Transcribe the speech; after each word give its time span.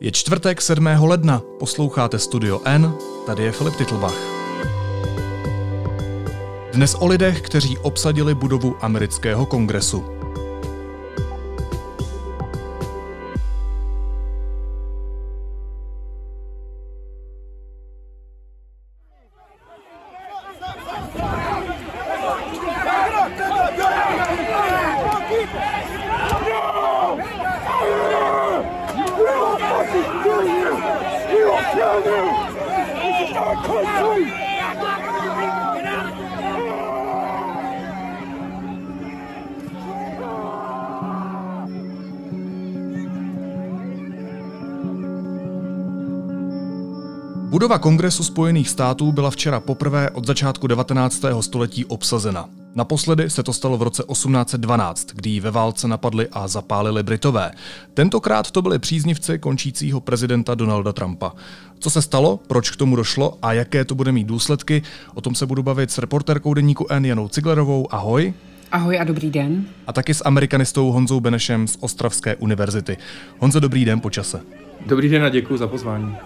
Je 0.00 0.12
čtvrtek 0.12 0.62
7. 0.62 0.86
ledna, 0.86 1.42
posloucháte 1.58 2.18
Studio 2.18 2.60
N, 2.64 2.94
tady 3.26 3.42
je 3.42 3.52
Filip 3.52 3.76
Titlbach. 3.76 4.14
Dnes 6.72 6.94
o 6.94 7.06
lidech, 7.06 7.40
kteří 7.40 7.78
obsadili 7.78 8.34
budovu 8.34 8.76
amerického 8.80 9.46
kongresu. 9.46 10.17
Budova 47.78 47.90
Kongresu 47.90 48.24
Spojených 48.24 48.68
států 48.68 49.12
byla 49.12 49.30
včera 49.30 49.60
poprvé 49.60 50.10
od 50.10 50.26
začátku 50.26 50.66
19. 50.66 51.24
století 51.40 51.84
obsazena. 51.84 52.48
Naposledy 52.74 53.30
se 53.30 53.42
to 53.42 53.52
stalo 53.52 53.76
v 53.76 53.82
roce 53.82 54.02
1812, 54.12 55.06
kdy 55.14 55.30
ji 55.30 55.40
ve 55.40 55.50
válce 55.50 55.88
napadli 55.88 56.28
a 56.32 56.48
zapálili 56.48 57.02
Britové. 57.02 57.50
Tentokrát 57.94 58.50
to 58.50 58.62
byli 58.62 58.78
příznivci 58.78 59.38
končícího 59.38 60.00
prezidenta 60.00 60.54
Donalda 60.54 60.92
Trumpa. 60.92 61.32
Co 61.78 61.90
se 61.90 62.02
stalo, 62.02 62.40
proč 62.46 62.70
k 62.70 62.76
tomu 62.76 62.96
došlo 62.96 63.38
a 63.42 63.52
jaké 63.52 63.84
to 63.84 63.94
bude 63.94 64.12
mít 64.12 64.26
důsledky, 64.26 64.82
o 65.14 65.20
tom 65.20 65.34
se 65.34 65.46
budu 65.46 65.62
bavit 65.62 65.90
s 65.90 65.98
reportérkou 65.98 66.54
deníku 66.54 66.86
N 66.90 67.04
Janou 67.04 67.28
Ciglerovou. 67.28 67.94
Ahoj. 67.94 68.34
Ahoj 68.72 69.00
a 69.00 69.04
dobrý 69.04 69.30
den. 69.30 69.64
A 69.86 69.92
taky 69.92 70.14
s 70.14 70.24
amerikanistou 70.24 70.92
Honzou 70.92 71.20
Benešem 71.20 71.68
z 71.68 71.76
Ostravské 71.80 72.36
univerzity. 72.36 72.96
Honzo, 73.38 73.60
dobrý 73.60 73.84
den 73.84 74.00
po 74.00 74.10
čase. 74.10 74.40
Dobrý 74.86 75.08
den 75.08 75.24
a 75.24 75.28
děkuji 75.28 75.56
za 75.56 75.66
pozvání. 75.66 76.16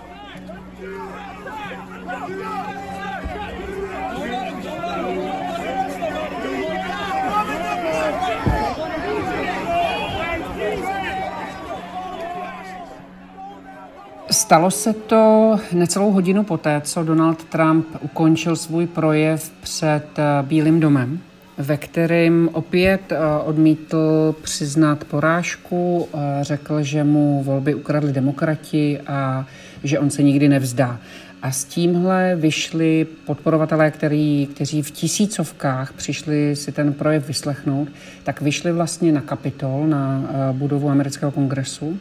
Stalo 14.42 14.70
se 14.70 14.92
to 14.92 15.56
necelou 15.72 16.10
hodinu 16.10 16.44
poté, 16.44 16.80
co 16.84 17.04
Donald 17.04 17.44
Trump 17.44 17.86
ukončil 18.00 18.56
svůj 18.56 18.86
projev 18.86 19.52
před 19.60 20.04
eh, 20.18 20.22
Bílým 20.42 20.80
domem, 20.80 21.20
ve 21.58 21.76
kterém 21.76 22.48
opět 22.52 23.12
eh, 23.12 23.18
odmítl 23.44 24.34
přiznat 24.42 25.04
porážku, 25.04 26.08
eh, 26.14 26.18
řekl, 26.44 26.82
že 26.82 27.04
mu 27.04 27.42
volby 27.42 27.74
ukradli 27.74 28.12
demokrati 28.12 29.00
a 29.06 29.46
že 29.84 29.98
on 29.98 30.10
se 30.10 30.22
nikdy 30.22 30.48
nevzdá. 30.48 30.98
A 31.42 31.50
s 31.50 31.64
tímhle 31.64 32.36
vyšli 32.36 33.06
podporovatelé, 33.26 33.90
který, 33.90 34.48
kteří 34.54 34.82
v 34.82 34.90
tisícovkách 34.90 35.92
přišli 35.92 36.56
si 36.56 36.72
ten 36.72 36.92
projev 36.92 37.26
vyslechnout, 37.26 37.88
tak 38.24 38.40
vyšli 38.40 38.72
vlastně 38.72 39.12
na 39.12 39.20
Kapitol, 39.20 39.86
na 39.86 40.22
budovu 40.52 40.90
amerického 40.90 41.32
kongresu 41.32 41.98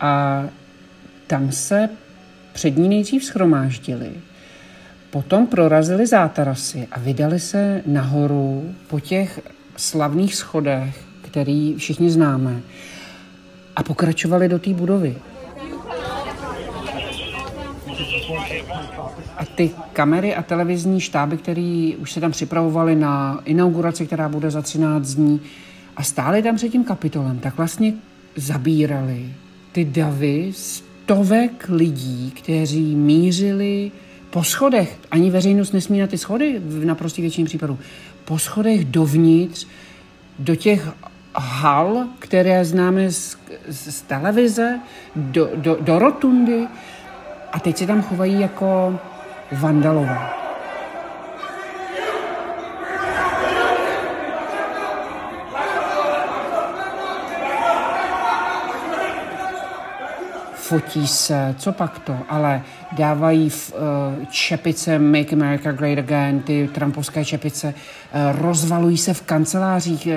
a 0.00 0.44
tam 1.30 1.52
se 1.52 1.88
před 2.52 2.76
ní 2.76 2.88
nejdřív 2.88 3.24
schromáždili, 3.24 4.10
potom 5.10 5.46
prorazili 5.46 6.06
zátarasy 6.06 6.88
a 6.92 6.98
vydali 6.98 7.40
se 7.40 7.82
nahoru 7.86 8.74
po 8.88 9.00
těch 9.00 9.40
slavných 9.76 10.34
schodech, 10.34 11.04
který 11.22 11.74
všichni 11.74 12.10
známe, 12.10 12.60
a 13.76 13.82
pokračovali 13.82 14.48
do 14.48 14.58
té 14.58 14.70
budovy. 14.70 15.16
A 19.36 19.44
ty 19.54 19.70
kamery 19.92 20.34
a 20.34 20.42
televizní 20.42 21.00
štáby, 21.00 21.36
které 21.36 21.92
už 21.98 22.12
se 22.12 22.20
tam 22.20 22.30
připravovaly 22.30 22.96
na 22.96 23.40
inauguraci, 23.44 24.06
která 24.06 24.28
bude 24.28 24.50
za 24.50 24.62
13 24.62 25.14
dní, 25.14 25.40
a 25.96 26.02
stáli 26.02 26.42
tam 26.42 26.56
před 26.56 26.68
tím 26.68 26.84
kapitolem, 26.84 27.38
tak 27.38 27.56
vlastně 27.56 27.94
zabírali 28.36 29.34
ty 29.72 29.84
davy 29.84 30.52
z 30.54 30.89
stovek 31.10 31.66
lidí, 31.68 32.30
kteří 32.30 32.94
mířili 32.96 33.92
po 34.30 34.44
schodech, 34.44 34.98
ani 35.10 35.30
veřejnost 35.30 35.72
nesmí 35.72 35.98
na 35.98 36.06
ty 36.06 36.18
schody 36.18 36.60
v 36.64 36.84
naprostý 36.84 37.22
většině 37.22 37.44
případů, 37.44 37.78
po 38.24 38.38
schodech 38.38 38.84
dovnitř, 38.84 39.66
do 40.38 40.54
těch 40.54 40.88
hal, 41.34 42.06
které 42.18 42.64
známe 42.64 43.12
z, 43.12 43.36
z, 43.68 44.02
televize, 44.02 44.80
do, 45.16 45.50
do, 45.54 45.78
do 45.80 45.98
rotundy. 45.98 46.66
A 47.52 47.60
teď 47.60 47.76
se 47.76 47.86
tam 47.86 48.02
chovají 48.02 48.40
jako 48.40 48.98
vandalové. 49.52 50.39
Fotí 60.70 61.06
se, 61.06 61.54
co 61.58 61.72
pak 61.72 61.98
to, 61.98 62.16
ale 62.28 62.62
dávají 62.92 63.50
v, 63.50 63.72
uh, 63.72 64.24
čepice 64.30 64.98
Make 64.98 65.32
America 65.32 65.72
Great 65.72 65.98
Again, 65.98 66.40
ty 66.40 66.70
trumpovské 66.72 67.24
čepice, 67.24 67.74
uh, 67.74 68.40
rozvalují 68.40 68.96
se 68.96 69.14
v 69.14 69.22
kancelářích 69.22 70.06
uh, 70.06 70.12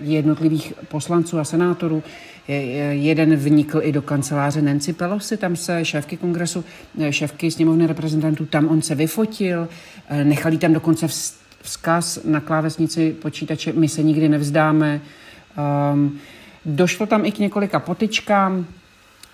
jednotlivých 0.00 0.74
poslanců 0.88 1.38
a 1.38 1.44
senátorů. 1.44 2.02
Jeden 2.90 3.36
vnikl 3.36 3.80
i 3.82 3.92
do 3.92 4.02
kanceláře 4.02 4.62
Nancy 4.62 4.92
Pelosi, 4.92 5.36
tam 5.36 5.56
se 5.56 5.84
šéfky 5.84 6.16
kongresu, 6.16 6.64
šéfky 7.10 7.50
sněmovny 7.50 7.86
reprezentantů, 7.86 8.46
tam 8.46 8.68
on 8.68 8.82
se 8.82 8.94
vyfotil, 8.94 9.68
nechali 10.24 10.58
tam 10.58 10.72
dokonce 10.72 11.06
vzkaz 11.62 12.18
na 12.24 12.40
klávesnici 12.40 13.16
počítače, 13.22 13.72
my 13.72 13.88
se 13.88 14.02
nikdy 14.02 14.28
nevzdáme. 14.28 15.00
Um, 15.92 16.18
došlo 16.64 17.06
tam 17.06 17.24
i 17.24 17.32
k 17.32 17.38
několika 17.38 17.80
potičkám, 17.80 18.66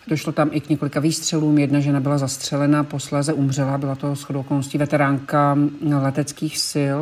Došlo 0.06 0.32
tam 0.32 0.48
i 0.52 0.60
k 0.60 0.68
několika 0.68 1.00
výstřelům. 1.00 1.58
Jedna 1.58 1.80
žena 1.80 2.00
byla 2.00 2.18
zastřelena, 2.18 2.84
posléze 2.84 3.32
umřela. 3.32 3.78
Byla 3.78 3.94
to 3.94 4.14
shodou 4.14 4.40
okolností 4.40 4.78
veteránka 4.78 5.58
leteckých 6.02 6.58
sil 6.70 6.98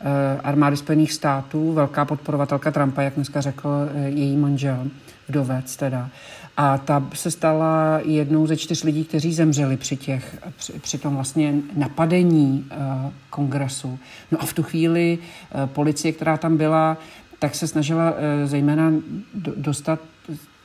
eh, 0.00 0.40
armády 0.44 0.76
Spojených 0.76 1.12
států, 1.12 1.72
velká 1.72 2.04
podporovatelka 2.04 2.70
Trumpa, 2.70 3.02
jak 3.02 3.14
dneska 3.14 3.40
řekl 3.40 3.68
eh, 3.94 4.08
její 4.08 4.36
manžel, 4.36 4.86
vdovec 5.28 5.76
teda. 5.76 6.10
A 6.56 6.78
ta 6.78 7.08
se 7.14 7.30
stala 7.30 8.00
jednou 8.04 8.46
ze 8.46 8.56
čtyř 8.56 8.84
lidí, 8.84 9.04
kteří 9.04 9.34
zemřeli 9.34 9.76
při, 9.76 9.96
těch, 9.96 10.38
při, 10.56 10.72
při 10.72 10.98
tom 10.98 11.14
vlastně 11.14 11.54
napadení 11.76 12.66
uh, 12.70 13.12
kongresu. 13.30 13.98
No 14.30 14.42
a 14.42 14.46
v 14.46 14.52
tu 14.52 14.62
chvíli 14.62 15.18
uh, 15.18 15.66
policie, 15.66 16.12
která 16.12 16.36
tam 16.36 16.56
byla, 16.56 16.96
tak 17.38 17.54
se 17.54 17.66
snažila 17.66 18.10
uh, 18.10 18.16
zejména 18.44 18.92
do, 19.34 19.52
dostat 19.56 20.00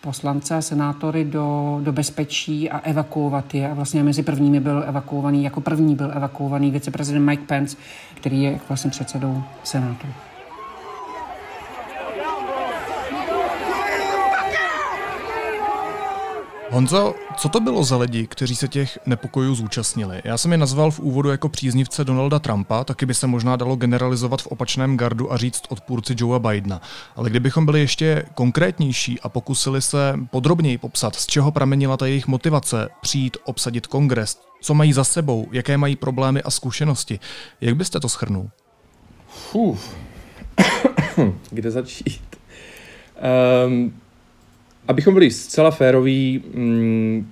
poslance 0.05 0.55
a 0.55 0.61
senátory 0.61 1.25
do, 1.25 1.79
do 1.83 1.91
bezpečí 1.91 2.69
a 2.69 2.77
evakuovat 2.77 3.53
je. 3.53 3.69
A 3.69 3.73
vlastně 3.73 4.03
mezi 4.03 4.23
prvními 4.23 4.59
byl 4.59 4.83
evakuovaný, 4.87 5.43
jako 5.43 5.61
první 5.61 5.95
byl 5.95 6.11
evakuovaný 6.15 6.71
viceprezident 6.71 7.25
Mike 7.25 7.43
Pence, 7.43 7.77
který 8.13 8.43
je 8.43 8.59
vlastně 8.69 8.91
předsedou 8.91 9.43
senátu. 9.63 10.07
Honzo, 16.69 17.15
co 17.37 17.49
to 17.49 17.59
bylo 17.59 17.83
za 17.83 17.97
lidi, 17.97 18.27
kteří 18.27 18.55
se 18.55 18.67
těch 18.67 18.99
nepokojů 19.05 19.55
zúčastnili? 19.55 20.21
Já 20.23 20.37
jsem 20.37 20.51
je 20.51 20.57
nazval 20.57 20.91
v 20.91 20.99
úvodu 20.99 21.29
jako 21.29 21.49
příznivce 21.49 22.03
Donalda 22.05 22.39
Trumpa, 22.39 22.83
taky 22.83 23.05
by 23.05 23.13
se 23.13 23.27
možná 23.27 23.55
dalo 23.55 23.75
generalizovat 23.75 24.41
v 24.41 24.47
opačném 24.47 24.97
gardu 24.97 25.33
a 25.33 25.37
říct 25.37 25.63
odpůrci 25.69 26.15
Joea 26.17 26.39
Bidena. 26.39 26.81
Ale 27.15 27.29
kdybychom 27.29 27.65
byli 27.65 27.79
ještě 27.79 28.25
konkrétnější 28.33 29.19
a 29.19 29.29
pokusili 29.29 29.81
se 29.81 30.19
podrobněji 30.31 30.77
popsat, 30.77 31.15
z 31.15 31.25
čeho 31.25 31.51
pramenila 31.51 31.97
ta 31.97 32.05
jejich 32.05 32.27
motivace 32.27 32.89
přijít 33.01 33.37
obsadit 33.43 33.87
kongres, 33.87 34.41
co 34.61 34.73
mají 34.73 34.93
za 34.93 35.03
sebou, 35.03 35.47
jaké 35.51 35.77
mají 35.77 35.95
problémy 35.95 36.41
a 36.41 36.51
zkušenosti, 36.51 37.19
jak 37.61 37.75
byste 37.75 37.99
to 37.99 38.09
schrnul? 38.09 38.49
Fuh. 39.27 39.79
Kde 41.49 41.71
začít? 41.71 42.21
Um, 43.67 43.93
Abychom 44.87 45.13
byli 45.13 45.31
zcela 45.31 45.71
féroví, 45.71 46.43
mm, 46.53 47.31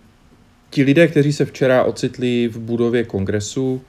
ti 0.70 0.84
lidé, 0.84 1.08
kteří 1.08 1.34
se 1.34 1.46
včera 1.46 1.84
ocitli 1.84 2.48
v 2.48 2.60
budově 2.60 3.04
kongresu 3.04 3.82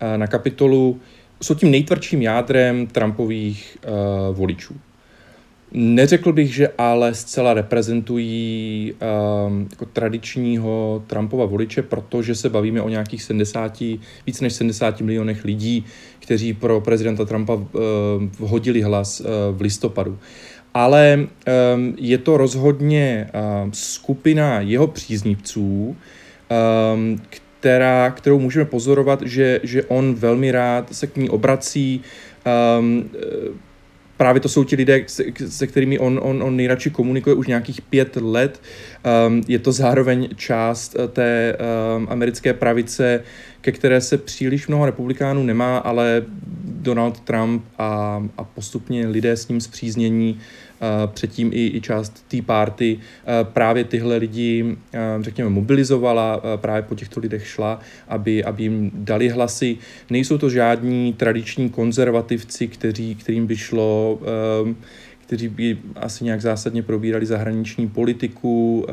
eh, 0.00 0.18
na 0.18 0.26
kapitolu, 0.26 1.00
jsou 1.42 1.54
tím 1.54 1.70
nejtvrdším 1.70 2.22
jádrem 2.22 2.86
Trumpových 2.86 3.78
uh, 3.86 4.36
voličů. 4.36 4.74
Neřekl 5.72 6.32
bych, 6.32 6.54
že 6.54 6.68
ale 6.78 7.14
zcela 7.14 7.54
reprezentují 7.54 8.92
um, 8.92 9.68
jako 9.70 9.84
tradičního 9.84 11.04
Trumpova 11.06 11.44
voliče, 11.44 11.82
protože 11.82 12.34
se 12.34 12.48
bavíme 12.48 12.82
o 12.82 12.88
nějakých 12.88 13.22
70, 13.22 13.80
víc 14.26 14.40
než 14.40 14.52
70 14.52 15.00
milionech 15.00 15.44
lidí, 15.44 15.84
kteří 16.18 16.52
pro 16.52 16.80
prezidenta 16.80 17.24
Trumpa 17.24 17.54
uh, 17.54 17.62
vhodili 18.38 18.82
hlas 18.82 19.20
uh, 19.20 19.26
v 19.56 19.60
listopadu. 19.60 20.18
Ale 20.74 21.18
um, 21.74 21.94
je 21.98 22.18
to 22.18 22.36
rozhodně 22.36 23.30
uh, 23.34 23.70
skupina 23.72 24.60
jeho 24.60 24.86
příznivců, 24.86 25.96
um, 26.94 27.22
která, 27.60 28.10
kterou 28.10 28.38
můžeme 28.38 28.64
pozorovat, 28.64 29.22
že, 29.22 29.60
že 29.62 29.82
on 29.82 30.14
velmi 30.14 30.50
rád 30.50 30.94
se 30.94 31.06
k 31.06 31.16
ní 31.16 31.28
obrací. 31.28 32.02
Um, 32.78 33.10
právě 34.18 34.40
to 34.40 34.48
jsou 34.48 34.64
ti 34.64 34.76
lidé, 34.76 35.04
se, 35.06 35.24
se 35.48 35.66
kterými 35.66 35.98
on, 35.98 36.20
on, 36.22 36.42
on 36.42 36.56
nejradši 36.56 36.90
komunikuje 36.90 37.34
už 37.34 37.46
nějakých 37.46 37.80
pět 37.82 38.16
let. 38.16 38.62
Um, 39.26 39.42
je 39.48 39.58
to 39.58 39.72
zároveň 39.72 40.28
část 40.36 40.96
eh, 40.98 41.08
té 41.08 41.56
um, 41.96 42.06
americké 42.10 42.54
pravice, 42.54 43.22
ke 43.68 43.72
které 43.72 44.00
se 44.00 44.18
příliš 44.18 44.68
mnoho 44.68 44.86
republikánů 44.86 45.42
nemá, 45.42 45.78
ale 45.78 46.22
Donald 46.64 47.20
Trump 47.20 47.64
a, 47.78 48.22
a 48.36 48.44
postupně 48.44 49.06
lidé 49.06 49.36
s 49.36 49.48
ním 49.48 49.60
zpříznění 49.60 50.40
Eh, 50.80 51.06
předtím 51.06 51.50
i, 51.52 51.76
i 51.76 51.80
část 51.80 52.24
té 52.28 52.42
party 52.42 52.98
eh, 53.00 53.44
právě 53.44 53.84
tyhle 53.84 54.16
lidi, 54.16 54.76
eh, 54.92 54.98
řekněme, 55.20 55.50
mobilizovala, 55.50 56.42
právě 56.56 56.82
po 56.82 56.94
těchto 56.94 57.20
lidech 57.20 57.46
šla, 57.46 57.80
aby, 58.08 58.44
aby 58.44 58.62
jim 58.62 58.90
dali 58.94 59.28
hlasy. 59.28 59.76
Nejsou 60.10 60.38
to 60.38 60.50
žádní 60.50 61.12
tradiční 61.12 61.68
konzervativci, 61.68 62.68
kteří, 62.68 63.14
kterým 63.14 63.46
by 63.46 63.56
šlo 63.56 64.20
kteří 65.26 65.48
by 65.48 65.78
asi 65.96 66.24
nějak 66.24 66.40
zásadně 66.40 66.82
probírali 66.82 67.26
zahraniční 67.26 67.88
politiku, 67.88 68.86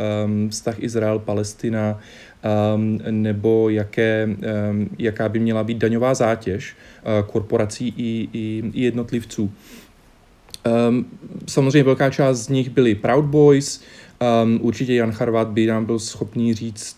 vztah 0.49 0.79
Izrael-Palestina, 0.79 1.99
nebo 3.11 3.69
jaké, 3.69 4.29
jaká 4.99 5.29
by 5.29 5.39
měla 5.39 5.63
být 5.63 5.77
daňová 5.77 6.13
zátěž 6.13 6.75
korporací 7.27 7.93
i, 7.97 8.29
i, 8.33 8.63
i 8.73 8.81
jednotlivců. 8.81 9.51
Um, 10.89 11.05
samozřejmě 11.47 11.83
velká 11.83 12.09
část 12.09 12.39
z 12.39 12.49
nich 12.49 12.69
byli 12.69 12.95
Proud 12.95 13.25
Boys, 13.25 13.81
um, 14.43 14.59
určitě 14.61 14.95
Jan 14.95 15.11
Charvat 15.11 15.47
by 15.47 15.65
nám 15.67 15.85
byl 15.85 15.99
schopný 15.99 16.53
říct, 16.53 16.97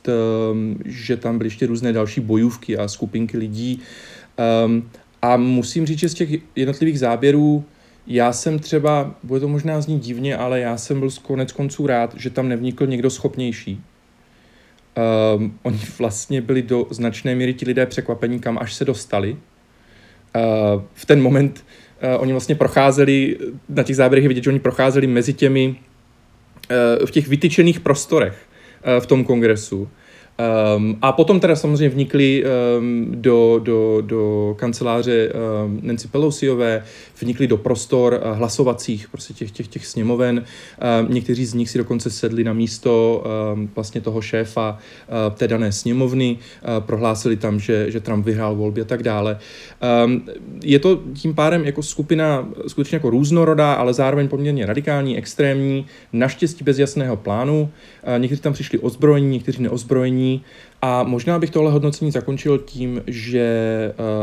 um, 0.52 0.80
že 0.86 1.18
tam 1.18 1.38
byly 1.38 1.48
ještě 1.48 1.66
různé 1.66 1.94
další 1.94 2.22
bojůvky 2.22 2.78
a 2.78 2.88
skupinky 2.88 3.38
lidí. 3.38 3.82
Um, 4.66 4.90
a 5.22 5.38
musím 5.38 5.86
říct, 5.86 6.00
že 6.00 6.10
z 6.10 6.14
těch 6.14 6.30
jednotlivých 6.56 7.00
záběrů 7.00 7.64
já 8.08 8.34
jsem 8.34 8.60
třeba, 8.60 9.16
bude 9.24 9.40
to 9.40 9.48
možná 9.48 9.82
znít 9.82 10.04
divně, 10.04 10.38
ale 10.38 10.60
já 10.60 10.78
jsem 10.78 11.00
byl 11.00 11.10
konec 11.22 11.52
konců 11.52 11.88
rád, 11.88 12.16
že 12.18 12.30
tam 12.30 12.50
nevnikl 12.50 12.88
někdo 12.88 13.10
schopnější. 13.10 13.82
Um, 15.36 15.60
oni 15.64 15.80
vlastně 16.00 16.42
byli 16.42 16.62
do 16.62 16.88
značné 16.90 17.36
míry 17.36 17.54
ti 17.54 17.66
lidé 17.66 17.86
překvapení, 17.86 18.40
kam 18.40 18.58
až 18.62 18.74
se 18.74 18.86
dostali. 18.86 19.32
Uh, 19.32 20.82
v 20.94 21.06
ten 21.06 21.22
moment 21.22 21.64
Uh, 22.16 22.22
oni 22.22 22.32
vlastně 22.32 22.56
procházeli, 22.56 23.38
na 23.70 23.84
těch 23.84 23.96
záběrech 23.96 24.24
je 24.24 24.28
vidět, 24.28 24.44
že 24.44 24.50
oni 24.50 24.60
procházeli 24.60 25.08
mezi 25.08 25.34
těmi, 25.34 25.68
uh, 25.70 27.06
v 27.06 27.12
těch 27.12 27.28
vytyčených 27.28 27.80
prostorech 27.80 28.38
uh, 28.96 29.04
v 29.04 29.06
tom 29.06 29.24
kongresu. 29.24 29.90
Um, 30.76 30.98
a 31.02 31.12
potom 31.12 31.40
teda 31.40 31.56
samozřejmě 31.56 31.90
vnikli 31.90 32.44
um, 32.80 33.08
do, 33.12 33.60
do, 33.64 34.02
do 34.02 34.56
kanceláře 34.60 35.30
um, 35.66 35.80
Nancy 35.84 36.08
Pelosiové, 36.08 36.84
vnikli 37.22 37.48
do 37.48 37.58
prostor 37.58 38.14
uh, 38.14 38.38
hlasovacích 38.38 39.10
prostě 39.10 39.34
těch, 39.34 39.52
těch, 39.52 39.68
těch 39.68 39.86
sněmoven. 39.86 40.44
Um, 41.02 41.14
někteří 41.14 41.46
z 41.46 41.54
nich 41.54 41.70
si 41.70 41.78
dokonce 41.78 42.10
sedli 42.10 42.44
na 42.44 42.54
místo 42.54 43.24
um, 43.54 43.70
vlastně 43.76 44.02
toho 44.02 44.22
šéfa 44.22 44.78
uh, 44.78 45.36
té 45.36 45.48
dané 45.48 45.72
sněmovny, 45.72 46.38
uh, 46.38 46.86
prohlásili 46.86 47.38
tam, 47.38 47.60
že, 47.60 47.92
že 47.92 48.00
Trump 48.00 48.26
vyhrál 48.26 48.56
volby 48.56 48.82
a 48.82 48.86
tak 48.86 49.04
dále. 49.04 49.38
Um, 50.06 50.22
je 50.64 50.80
to 50.80 51.00
tím 51.14 51.36
pádem 51.36 51.66
jako 51.66 51.84
skupina 51.84 52.48
skutečně 52.68 52.96
jako 52.96 53.10
různorodá, 53.10 53.74
ale 53.74 53.94
zároveň 53.94 54.28
poměrně 54.28 54.66
radikální, 54.66 55.18
extrémní, 55.18 55.86
naštěstí 56.14 56.64
bez 56.64 56.80
jasného 56.80 57.18
plánu. 57.18 57.62
Uh, 57.62 58.20
někteří 58.20 58.42
tam 58.42 58.54
přišli 58.54 58.80
ozbrojení, 58.80 59.30
někteří 59.30 59.64
neozbrojení, 59.64 60.27
a 60.82 61.04
možná 61.04 61.40
bych 61.40 61.50
tohle 61.50 61.72
hodnocení 61.72 62.12
zakončil 62.12 62.58
tím, 62.58 63.02
že 63.08 63.48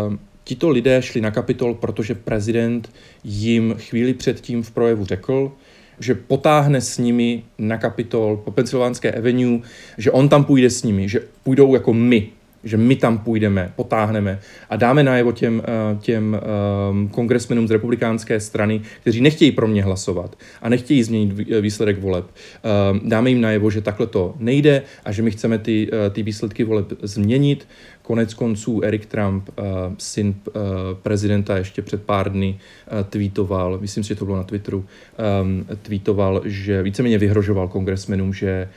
uh, 0.08 0.16
tito 0.44 0.68
lidé 0.68 1.02
šli 1.02 1.20
na 1.20 1.30
kapitol, 1.30 1.74
protože 1.74 2.14
prezident 2.14 2.90
jim 3.24 3.74
chvíli 3.78 4.14
předtím 4.14 4.62
v 4.62 4.70
projevu 4.70 5.04
řekl, 5.04 5.52
že 6.00 6.14
potáhne 6.14 6.80
s 6.80 6.98
nimi 6.98 7.42
na 7.58 7.78
kapitol 7.78 8.36
po 8.36 8.50
Pensylvánské 8.50 9.12
Avenue, 9.12 9.60
že 9.98 10.10
on 10.10 10.28
tam 10.28 10.44
půjde 10.44 10.70
s 10.70 10.82
nimi, 10.82 11.08
že 11.08 11.20
půjdou 11.42 11.74
jako 11.74 11.92
my, 11.94 12.28
že 12.64 12.76
my 12.76 12.96
tam 12.96 13.18
půjdeme, 13.18 13.72
potáhneme 13.76 14.38
a 14.70 14.76
dáme 14.76 15.02
najevo 15.02 15.32
těm, 15.32 15.62
eh, 15.64 15.98
těm 16.00 16.40
um, 16.90 17.08
kongresmenům 17.08 17.68
z 17.68 17.70
republikánské 17.70 18.40
strany, 18.40 18.80
kteří 19.00 19.20
nechtějí 19.20 19.52
pro 19.52 19.66
mě 19.66 19.82
hlasovat 19.82 20.38
a 20.62 20.68
nechtějí 20.68 21.02
změnit 21.02 21.32
výsledek 21.60 22.00
voleb. 22.00 22.24
Um, 22.24 23.00
dáme 23.08 23.30
jim 23.30 23.40
najevo, 23.40 23.70
že 23.70 23.80
takhle 23.80 24.06
to 24.06 24.34
nejde 24.38 24.82
a 25.04 25.12
že 25.12 25.22
my 25.22 25.30
chceme 25.30 25.58
ty, 25.58 25.90
ty 26.10 26.22
výsledky 26.22 26.64
voleb 26.64 26.92
změnit. 27.02 27.68
Konec 28.04 28.34
konců 28.34 28.80
Eric 28.82 29.06
Trump, 29.06 29.48
uh, 29.48 29.64
syn 29.98 30.34
uh, 30.46 30.52
prezidenta, 31.02 31.56
ještě 31.56 31.82
před 31.82 32.02
pár 32.02 32.32
dny 32.32 32.58
uh, 32.92 33.02
tweetoval, 33.02 33.78
myslím 33.78 34.04
si, 34.04 34.08
že 34.08 34.14
to 34.14 34.24
bylo 34.24 34.36
na 34.36 34.42
Twitteru, 34.42 34.78
um, 35.42 35.66
tweetoval, 35.82 36.42
že 36.44 36.82
víceméně 36.82 37.18
vyhrožoval 37.18 37.68
kongresmenům, 37.68 38.34
že 38.34 38.68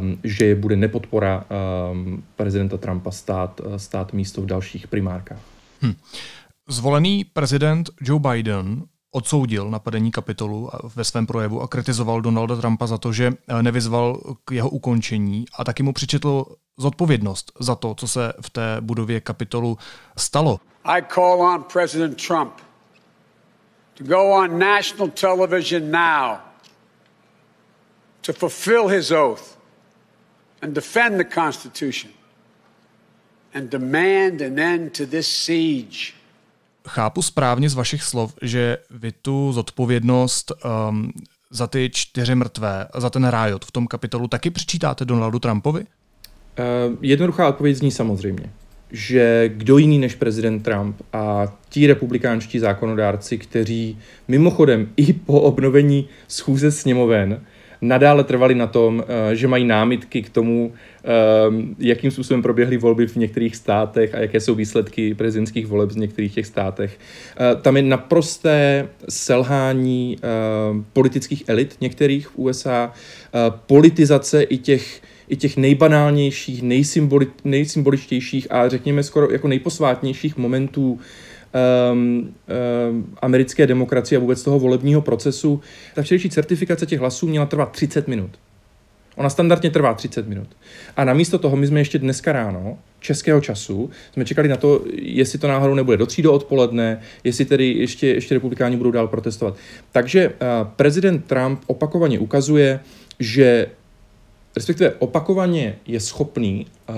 um, 0.00 0.18
že 0.24 0.44
je 0.44 0.54
bude 0.54 0.76
nepodpora 0.76 1.44
um, 1.92 2.22
prezidenta 2.36 2.76
Trumpa 2.76 3.10
stát, 3.10 3.60
stát 3.76 4.12
místo 4.12 4.42
v 4.42 4.46
dalších 4.46 4.88
primárkách. 4.88 5.40
Hm. 5.82 5.94
Zvolený 6.68 7.24
prezident 7.24 7.90
Joe 8.00 8.20
Biden 8.20 8.82
odsoudil 9.12 9.70
napadení 9.70 10.10
kapitolu 10.10 10.70
ve 10.96 11.04
svém 11.04 11.26
projevu 11.26 11.62
a 11.62 11.68
kritizoval 11.68 12.20
Donalda 12.20 12.56
Trumpa 12.56 12.86
za 12.86 12.98
to, 12.98 13.12
že 13.12 13.32
eh, 13.48 13.62
nevyzval 13.62 14.20
k 14.44 14.52
jeho 14.52 14.70
ukončení 14.70 15.44
a 15.58 15.64
taky 15.64 15.82
mu 15.82 15.92
přičetl 15.92 16.44
zodpovědnost 16.78 17.52
za 17.60 17.74
to, 17.74 17.94
co 17.94 18.08
se 18.08 18.32
v 18.40 18.50
té 18.50 18.76
budově 18.80 19.20
kapitolu 19.20 19.78
stalo. 20.16 20.60
I 20.84 21.02
call 21.14 21.42
on 21.42 21.64
President 21.72 22.26
Trump 22.26 22.52
to 23.94 24.04
go 24.04 24.30
on 24.30 24.58
national 24.58 25.08
television 25.08 25.90
now 25.90 26.38
to 28.20 28.32
fulfill 28.32 28.88
his 28.88 29.10
oath 29.10 29.58
and 30.62 30.74
defend 30.74 31.18
the 31.18 31.24
Constitution 31.34 32.10
and 33.54 33.70
demand 33.70 34.42
an 34.42 34.58
end 34.58 34.96
to 34.96 35.06
this 35.06 35.28
siege. 35.28 36.12
Chápu 36.88 37.22
správně 37.22 37.70
z 37.70 37.74
vašich 37.74 38.02
slov, 38.02 38.34
že 38.42 38.78
vy 38.90 39.12
tu 39.12 39.52
zodpovědnost 39.52 40.52
um, 40.88 41.12
za 41.50 41.66
ty 41.66 41.90
čtyři 41.94 42.34
mrtvé, 42.34 42.88
za 42.94 43.10
ten 43.10 43.24
rájot 43.24 43.64
v 43.64 43.70
tom 43.70 43.86
kapitolu 43.86 44.28
taky 44.28 44.50
přičítáte 44.50 45.04
Donaldu 45.04 45.38
Trumpovi? 45.38 45.86
Uh, 46.58 46.96
jednoduchá 47.00 47.48
odpověď 47.48 47.76
zní 47.76 47.90
samozřejmě, 47.90 48.50
že 48.92 49.50
kdo 49.54 49.78
jiný 49.78 49.98
než 49.98 50.14
prezident 50.14 50.60
Trump 50.60 50.96
a 51.12 51.56
ti 51.68 51.86
republikánští 51.86 52.58
zákonodárci, 52.58 53.38
kteří 53.38 53.98
mimochodem 54.28 54.88
i 54.96 55.12
po 55.12 55.40
obnovení 55.40 56.08
schůze 56.28 56.70
sněmoven 56.70 57.40
nadále 57.80 58.24
trvali 58.24 58.54
na 58.54 58.66
tom, 58.66 59.04
eh, 59.06 59.36
že 59.36 59.48
mají 59.48 59.64
námitky 59.64 60.22
k 60.22 60.30
tomu, 60.30 60.72
eh, 60.72 61.08
jakým 61.78 62.10
způsobem 62.10 62.42
proběhly 62.42 62.76
volby 62.76 63.06
v 63.06 63.16
některých 63.16 63.56
státech 63.56 64.14
a 64.14 64.18
jaké 64.18 64.40
jsou 64.40 64.54
výsledky 64.54 65.14
prezidentských 65.14 65.66
voleb 65.66 65.90
v 65.90 65.96
některých 65.96 66.34
těch 66.34 66.46
státech. 66.46 66.98
Eh, 66.98 67.56
tam 67.62 67.76
je 67.76 67.82
naprosté 67.82 68.88
selhání 69.08 70.18
politických 70.92 71.44
elit 71.46 71.76
některých 71.80 72.28
v 72.28 72.38
USA, 72.38 72.92
politizace 73.66 74.42
i 74.42 74.58
těch 74.58 75.02
i 75.28 75.36
těch 75.36 75.56
nejbanálnějších, 75.56 76.62
nejsymboli, 76.62 77.26
nejsymboličtějších 77.44 78.52
a 78.52 78.68
řekněme 78.68 79.02
skoro 79.02 79.32
jako 79.32 79.48
nejposvátnějších 79.48 80.36
momentů 80.36 81.00
um, 81.92 82.34
um, 82.90 83.16
americké 83.22 83.66
demokracie 83.66 84.16
a 84.16 84.20
vůbec 84.20 84.42
toho 84.42 84.58
volebního 84.58 85.00
procesu. 85.00 85.60
Ta 85.94 86.02
včerejší 86.02 86.30
certifikace 86.30 86.86
těch 86.86 87.00
hlasů 87.00 87.26
měla 87.26 87.46
trvat 87.46 87.72
30 87.72 88.08
minut. 88.08 88.30
Ona 89.16 89.30
standardně 89.30 89.70
trvá 89.70 89.94
30 89.94 90.28
minut. 90.28 90.48
A 90.96 91.04
namísto 91.04 91.38
toho 91.38 91.56
my 91.56 91.66
jsme 91.66 91.80
ještě 91.80 91.98
dneska 91.98 92.32
ráno, 92.32 92.78
českého 93.00 93.40
času, 93.40 93.90
jsme 94.12 94.24
čekali 94.24 94.48
na 94.48 94.56
to, 94.56 94.84
jestli 94.92 95.38
to 95.38 95.48
náhodou 95.48 95.74
nebude 95.74 95.96
do 95.96 96.06
tří 96.06 96.22
do 96.22 96.32
odpoledne, 96.32 97.00
jestli 97.24 97.44
tedy 97.44 97.72
ještě, 97.72 98.06
ještě 98.06 98.34
republikáni 98.34 98.76
budou 98.76 98.90
dál 98.90 99.08
protestovat. 99.08 99.56
Takže 99.92 100.28
uh, 100.28 100.34
prezident 100.76 101.24
Trump 101.24 101.60
opakovaně 101.66 102.18
ukazuje, 102.18 102.80
že 103.20 103.66
respektive 104.58 104.92
opakovaně 104.98 105.76
je 105.86 106.00
schopný, 106.00 106.66
uh, 106.88 106.94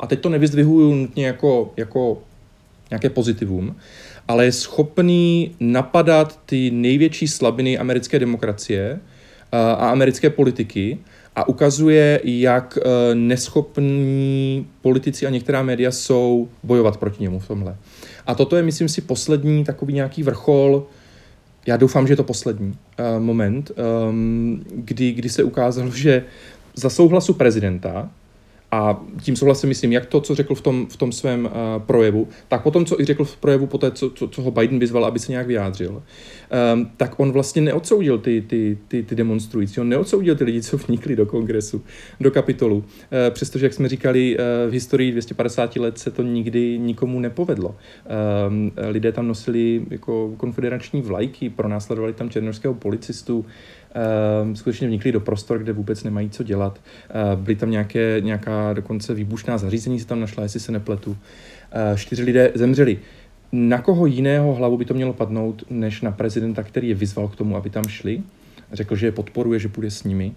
a 0.00 0.06
teď 0.06 0.20
to 0.20 0.28
nevyzdvihuju 0.28 0.94
nutně 0.94 1.26
jako, 1.26 1.72
jako 1.76 2.22
nějaké 2.90 3.10
pozitivum, 3.10 3.76
ale 4.28 4.44
je 4.44 4.52
schopný 4.52 5.54
napadat 5.60 6.40
ty 6.46 6.70
největší 6.70 7.28
slabiny 7.28 7.78
americké 7.78 8.18
demokracie 8.18 9.00
a 9.52 9.90
americké 9.90 10.30
politiky 10.30 10.98
a 11.36 11.48
ukazuje, 11.48 12.20
jak 12.24 12.78
neschopní 13.14 14.66
politici 14.82 15.26
a 15.26 15.30
některá 15.30 15.62
média 15.62 15.90
jsou 15.90 16.48
bojovat 16.62 16.96
proti 16.96 17.22
němu 17.22 17.38
v 17.38 17.48
tomhle. 17.48 17.76
A 18.26 18.34
toto 18.34 18.56
je, 18.56 18.62
myslím 18.62 18.88
si, 18.88 19.00
poslední 19.00 19.64
takový 19.64 19.94
nějaký 19.94 20.22
vrchol, 20.22 20.86
já 21.66 21.76
doufám, 21.76 22.06
že 22.06 22.12
je 22.12 22.16
to 22.16 22.24
poslední 22.24 22.68
uh, 22.68 23.22
moment, 23.22 23.70
um, 24.08 24.64
kdy, 24.74 25.12
kdy 25.12 25.28
se 25.28 25.42
ukázalo, 25.42 25.90
že 25.94 26.24
za 26.76 26.90
souhlasu 26.90 27.34
prezidenta 27.34 28.10
a 28.70 29.00
tím 29.22 29.36
souhlasím, 29.36 29.68
myslím, 29.68 29.92
jak 29.92 30.06
to, 30.06 30.20
co 30.20 30.34
řekl 30.34 30.54
v 30.54 30.60
tom, 30.60 30.86
v 30.86 30.96
tom 30.96 31.12
svém 31.12 31.44
uh, 31.44 31.82
projevu, 31.82 32.28
tak 32.48 32.62
potom, 32.62 32.84
co 32.84 33.00
i 33.00 33.04
řekl 33.04 33.24
v 33.24 33.36
projevu 33.36 33.66
po 33.66 33.78
té, 33.78 33.90
co, 33.90 34.10
co, 34.10 34.28
co 34.28 34.42
ho 34.42 34.50
Biden 34.50 34.78
vyzval, 34.78 35.04
aby 35.04 35.18
se 35.18 35.32
nějak 35.32 35.46
vyjádřil, 35.46 36.02
um, 36.74 36.90
tak 36.96 37.20
on 37.20 37.32
vlastně 37.32 37.62
neodsoudil 37.62 38.18
ty, 38.18 38.42
ty, 38.46 38.78
ty, 38.88 39.02
ty 39.02 39.14
demonstrující, 39.14 39.80
on 39.80 39.88
neodsoudil 39.88 40.36
ty 40.36 40.44
lidi, 40.44 40.62
co 40.62 40.76
vnikli 40.76 41.16
do 41.16 41.26
kongresu, 41.26 41.82
do 42.20 42.30
kapitolu, 42.30 42.76
uh, 42.76 42.84
přestože, 43.30 43.66
jak 43.66 43.74
jsme 43.74 43.88
říkali, 43.88 44.36
uh, 44.36 44.70
v 44.70 44.72
historii 44.72 45.12
250 45.12 45.76
let 45.76 45.98
se 45.98 46.10
to 46.10 46.22
nikdy 46.22 46.78
nikomu 46.78 47.20
nepovedlo. 47.20 47.76
Um, 48.48 48.72
lidé 48.88 49.12
tam 49.12 49.28
nosili 49.28 49.82
jako 49.90 50.34
konfederační 50.36 51.02
vlajky, 51.02 51.50
pronásledovali 51.50 52.12
tam 52.12 52.30
černožského 52.30 52.74
policistu, 52.74 53.46
skutečně 54.54 54.88
vnikli 54.88 55.12
do 55.12 55.20
prostor, 55.20 55.58
kde 55.58 55.72
vůbec 55.72 56.04
nemají 56.04 56.30
co 56.30 56.42
dělat. 56.42 56.80
Ehm, 57.10 57.44
byly 57.44 57.56
tam 57.56 57.70
nějaké, 57.70 58.20
nějaká 58.20 58.72
dokonce 58.72 59.14
výbušná 59.14 59.58
zařízení 59.58 60.00
se 60.00 60.06
tam 60.06 60.20
našla, 60.20 60.42
jestli 60.42 60.60
se 60.60 60.72
nepletu. 60.72 61.16
Ehm, 61.72 61.96
čtyři 61.96 62.22
lidé 62.22 62.52
zemřeli. 62.54 62.98
Na 63.52 63.80
koho 63.80 64.06
jiného 64.06 64.54
hlavu 64.54 64.76
by 64.76 64.84
to 64.84 64.94
mělo 64.94 65.12
padnout, 65.12 65.64
než 65.70 66.02
na 66.02 66.10
prezidenta, 66.10 66.62
který 66.62 66.88
je 66.88 66.94
vyzval 66.94 67.28
k 67.28 67.36
tomu, 67.36 67.56
aby 67.56 67.70
tam 67.70 67.88
šli? 67.88 68.22
Řekl, 68.72 68.96
že 68.96 69.06
je 69.06 69.12
podporuje, 69.12 69.58
že 69.58 69.68
půjde 69.68 69.90
s 69.90 70.04
nimi. 70.04 70.32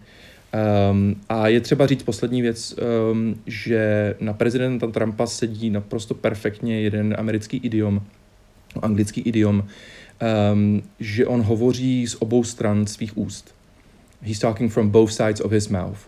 Um, 0.91 1.15
a 1.29 1.47
je 1.47 1.61
třeba 1.61 1.87
říct 1.87 2.03
poslední 2.03 2.41
věc, 2.41 2.75
um, 3.11 3.35
že 3.45 4.15
na 4.19 4.33
prezidenta 4.33 4.87
Trumpa 4.87 5.27
sedí 5.27 5.69
naprosto 5.69 6.13
perfektně 6.13 6.81
jeden 6.81 7.15
americký 7.17 7.57
idiom, 7.57 8.01
anglický 8.81 9.21
idiom, 9.21 9.63
um, 10.53 10.81
že 10.99 11.27
on 11.27 11.41
hovoří 11.41 12.07
z 12.07 12.15
obou 12.19 12.43
stran 12.43 12.87
svých 12.87 13.17
úst. 13.17 13.55
He's 14.21 14.39
talking 14.39 14.71
from 14.71 14.89
both 14.89 15.11
sides 15.11 15.41
of 15.41 15.51
his 15.51 15.67
mouth. 15.67 15.99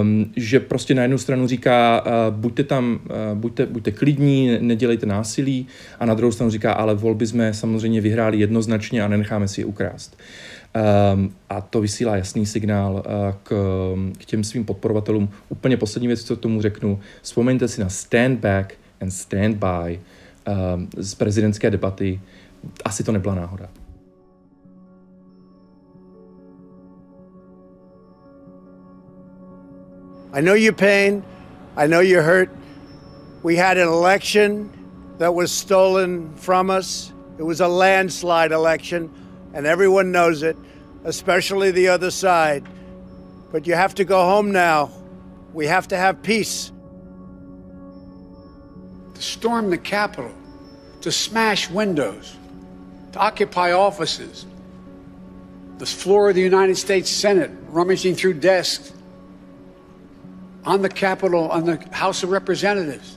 Um, 0.00 0.32
že 0.36 0.60
prostě 0.60 0.94
na 0.94 1.02
jednu 1.02 1.18
stranu 1.18 1.46
říká, 1.46 2.04
uh, 2.06 2.34
buďte 2.34 2.64
tam, 2.64 3.00
uh, 3.04 3.38
buďte, 3.38 3.66
buďte 3.66 3.90
klidní, 3.90 4.58
nedělejte 4.60 5.06
násilí, 5.06 5.66
a 5.98 6.06
na 6.06 6.14
druhou 6.14 6.32
stranu 6.32 6.50
říká, 6.50 6.72
ale 6.72 6.94
volby 6.94 7.26
jsme 7.26 7.54
samozřejmě 7.54 8.00
vyhráli 8.00 8.38
jednoznačně 8.38 9.02
a 9.02 9.08
nenecháme 9.08 9.48
si 9.48 9.60
je 9.60 9.64
ukrást. 9.64 10.18
Um, 11.14 11.32
a 11.50 11.60
to 11.60 11.80
vysílá 11.80 12.16
jasný 12.16 12.46
signál 12.46 12.94
uh, 12.94 13.02
k, 13.42 13.52
k 14.18 14.24
těm 14.24 14.44
svým 14.44 14.64
podporovatelům. 14.64 15.28
Úplně 15.48 15.76
poslední 15.76 16.06
věc, 16.06 16.24
co 16.24 16.36
tomu 16.36 16.62
řeknu, 16.62 17.00
vzpomeňte 17.22 17.68
si 17.68 17.80
na 17.80 17.88
stand 17.88 18.38
back 18.38 18.74
and 19.00 19.10
stand 19.10 19.56
by 19.56 19.98
um, 19.98 20.88
z 20.96 21.14
prezidentské 21.14 21.70
debaty, 21.70 22.20
asi 22.84 23.04
to 23.04 23.12
nebyla 23.12 23.46
náhoda. 23.46 23.68
I 30.32 30.40
know 30.40 30.54
your 30.54 30.72
pain. 30.72 31.24
I 31.76 31.86
know 31.86 32.00
you're 32.00 32.22
hurt. 32.22 32.50
We 33.42 33.56
had 33.56 33.78
an 33.78 33.88
election 33.88 34.70
that 35.18 35.34
was 35.34 35.50
stolen 35.50 36.34
from 36.36 36.70
us. 36.70 37.12
It 37.38 37.42
was 37.42 37.60
a 37.60 37.68
landslide 37.68 38.52
election, 38.52 39.10
and 39.54 39.66
everyone 39.66 40.12
knows 40.12 40.42
it, 40.42 40.56
especially 41.04 41.70
the 41.70 41.88
other 41.88 42.10
side. 42.10 42.64
But 43.50 43.66
you 43.66 43.74
have 43.74 43.94
to 43.96 44.04
go 44.04 44.20
home 44.22 44.52
now. 44.52 44.90
We 45.52 45.66
have 45.66 45.88
to 45.88 45.96
have 45.96 46.22
peace. 46.22 46.70
To 49.14 49.22
storm 49.22 49.70
the 49.70 49.78
Capitol, 49.78 50.32
to 51.00 51.10
smash 51.10 51.68
windows, 51.70 52.36
to 53.12 53.18
occupy 53.18 53.72
offices, 53.72 54.46
the 55.78 55.86
floor 55.86 56.28
of 56.28 56.34
the 56.34 56.40
United 56.40 56.76
States 56.76 57.10
Senate, 57.10 57.50
rummaging 57.68 58.14
through 58.14 58.34
desks, 58.34 58.92
on 60.64 60.82
the 60.82 60.88
Capitol, 60.88 61.48
on 61.50 61.64
the 61.64 61.76
House 61.90 62.22
of 62.22 62.30
Representatives, 62.30 63.16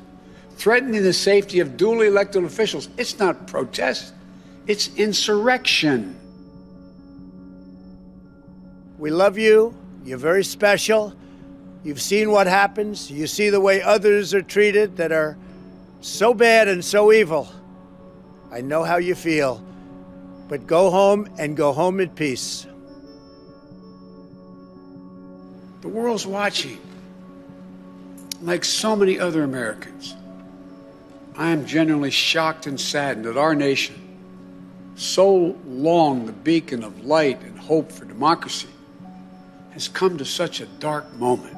threatening 0.56 1.04
the 1.04 1.14
safety 1.14 1.60
of 1.60 1.76
duly 1.76 2.08
elected 2.08 2.44
officials. 2.44 2.88
It's 2.98 3.20
not 3.20 3.48
protest, 3.48 4.14
it's 4.66 4.96
insurrection. 4.96 6.20
We 8.98 9.12
love 9.12 9.38
you. 9.38 9.76
You're 10.06 10.18
very 10.18 10.46
special. 10.46 11.14
You've 11.84 12.02
seen 12.02 12.32
what 12.32 12.48
happens. 12.48 13.12
You 13.12 13.28
see 13.28 13.50
the 13.50 13.60
way 13.60 13.82
others 13.82 14.34
are 14.34 14.42
treated 14.42 14.96
that 14.98 15.12
are 15.12 15.38
so 16.00 16.34
bad 16.34 16.70
and 16.70 16.84
so 16.84 17.12
evil. 17.12 17.50
I 18.50 18.62
know 18.62 18.84
how 18.84 18.98
you 18.98 19.16
feel. 19.16 19.62
But 20.48 20.68
go 20.68 20.90
home 20.90 21.30
and 21.38 21.56
go 21.56 21.72
home 21.72 22.00
in 22.00 22.10
peace. 22.10 22.68
The 25.82 25.88
world's 25.88 26.26
watching. 26.26 26.80
Like 28.42 28.66
so 28.66 28.96
many 28.96 29.20
other 29.20 29.44
Americans, 29.44 30.16
I 31.38 31.50
am 31.50 31.66
genuinely 31.66 32.12
shocked 32.12 32.68
and 32.68 32.80
saddened 32.80 33.26
that 33.26 33.38
our 33.38 33.56
nation, 33.56 33.96
so 34.96 35.58
long 35.66 36.26
the 36.26 36.34
beacon 36.34 36.84
of 36.84 37.06
light 37.06 37.42
and 37.42 37.58
hope 37.58 37.92
for 37.92 38.06
democracy, 38.06 38.68
has 39.72 39.88
come 39.88 40.18
to 40.18 40.26
such 40.26 40.62
a 40.62 40.66
dark 40.66 41.12
moment. 41.14 41.53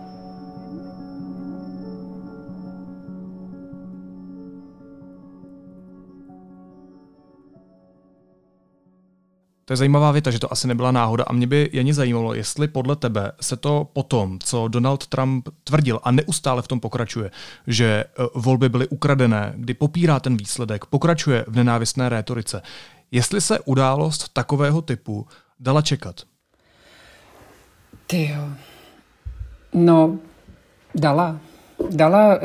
To 9.65 9.73
je 9.73 9.77
zajímavá 9.77 10.11
věta, 10.11 10.31
že 10.31 10.39
to 10.39 10.51
asi 10.51 10.67
nebyla 10.67 10.91
náhoda 10.91 11.23
a 11.27 11.33
mě 11.33 11.47
by 11.47 11.69
jen 11.73 11.93
zajímalo, 11.93 12.33
jestli 12.33 12.67
podle 12.67 12.95
tebe 12.95 13.31
se 13.41 13.57
to 13.57 13.87
potom, 13.93 14.39
co 14.39 14.67
Donald 14.67 15.07
Trump 15.07 15.49
tvrdil 15.63 15.99
a 16.03 16.11
neustále 16.11 16.61
v 16.61 16.67
tom 16.67 16.79
pokračuje, 16.79 17.31
že 17.67 17.85
e, 17.85 18.05
volby 18.35 18.69
byly 18.69 18.87
ukradené, 18.87 19.53
kdy 19.55 19.73
popírá 19.73 20.19
ten 20.19 20.37
výsledek, 20.37 20.85
pokračuje 20.85 21.45
v 21.47 21.55
nenávistné 21.55 22.09
rétorice, 22.09 22.61
jestli 23.11 23.41
se 23.41 23.59
událost 23.59 24.33
takového 24.33 24.81
typu 24.81 25.27
dala 25.59 25.81
čekat? 25.81 26.21
Ty 28.07 28.29
jo. 28.35 28.49
No, 29.73 30.17
dala. 30.95 31.39
Dala, 31.89 32.35
e, 32.35 32.39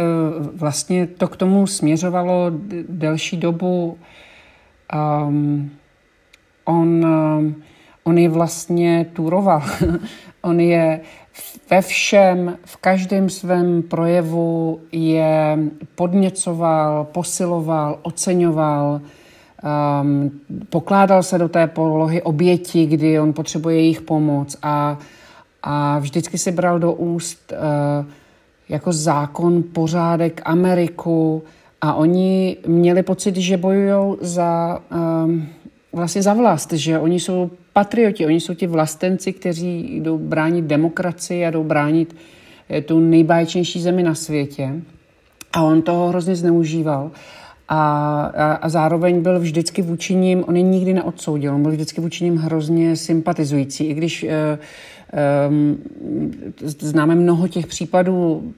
vlastně 0.55 1.07
to 1.07 1.29
k 1.29 1.37
tomu 1.37 1.67
směřovalo 1.67 2.53
delší 2.89 3.37
dobu. 3.37 3.99
Um, 5.27 5.71
on, 6.71 7.07
um, 7.07 7.55
on 8.05 8.19
je 8.19 8.29
vlastně 8.29 9.07
turoval. 9.13 9.63
on 10.43 10.61
je 10.61 11.01
ve 11.71 11.83
všem, 11.83 12.59
v 12.65 12.77
každém 12.77 13.31
svém 13.31 13.83
projevu 13.83 14.81
je 14.93 15.59
podněcoval, 15.95 17.05
posiloval, 17.05 17.99
oceňoval, 18.03 19.01
um, 20.03 20.31
pokládal 20.71 21.23
se 21.23 21.39
do 21.39 21.49
té 21.49 21.67
polohy 21.67 22.23
oběti, 22.23 22.87
kdy 22.87 23.21
on 23.21 23.33
potřebuje 23.33 23.77
jejich 23.77 24.01
pomoc 24.01 24.57
a, 24.63 24.99
a 25.63 25.99
vždycky 25.99 26.39
si 26.39 26.53
bral 26.53 26.79
do 26.79 26.93
úst 26.93 27.53
uh, 27.53 28.07
jako 28.69 28.93
zákon, 28.93 29.63
pořádek, 29.73 30.43
Ameriku 30.45 31.43
a 31.81 31.95
oni 31.95 32.57
měli 32.67 33.03
pocit, 33.03 33.37
že 33.37 33.57
bojují 33.57 34.17
za 34.21 34.79
um, 35.25 35.49
vlastně 35.93 36.23
za 36.23 36.35
vlast, 36.35 36.73
že 36.73 36.99
oni 36.99 37.21
jsou 37.21 37.51
patrioti, 37.73 38.27
oni 38.27 38.41
jsou 38.41 38.55
ti 38.55 38.67
vlastenci, 38.67 39.33
kteří 39.33 39.97
jdou 40.01 40.19
bránit 40.19 40.65
demokracii 40.65 41.47
a 41.47 41.51
jdou 41.51 41.65
bránit 41.65 42.17
eh, 42.71 42.81
tu 42.81 43.01
nejbáječnější 43.01 43.81
zemi 43.81 44.03
na 44.03 44.15
světě. 44.15 44.73
A 45.53 45.63
on 45.63 45.83
toho 45.83 46.09
hrozně 46.09 46.37
zneužíval. 46.37 47.11
A, 47.69 48.23
a, 48.37 48.53
a 48.53 48.69
zároveň 48.69 49.23
byl 49.23 49.41
vždycky 49.41 49.83
vůči 49.83 50.15
ním, 50.15 50.45
on 50.49 50.57
je 50.57 50.63
nikdy 50.63 50.95
neodsoudil, 50.95 51.55
on 51.55 51.63
byl 51.63 51.71
vždycky 51.71 52.01
vůči 52.01 52.25
ním 52.25 52.37
hrozně 52.37 52.97
sympatizující, 52.97 53.85
i 53.85 53.95
když 53.95 54.25
uh, 54.25 54.31
um, 55.49 55.79
známe 56.63 57.15
mnoho 57.15 57.49
těch 57.49 57.67
případů, 57.67 58.53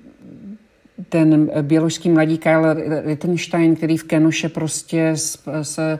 ten 1.08 1.50
běložský 1.62 2.10
mladík 2.10 2.42
Kyle 2.42 2.76
Rittenstein, 3.04 3.76
který 3.76 3.96
v 3.96 4.04
Kenoše 4.04 4.48
prostě 4.48 5.12
se 5.62 5.98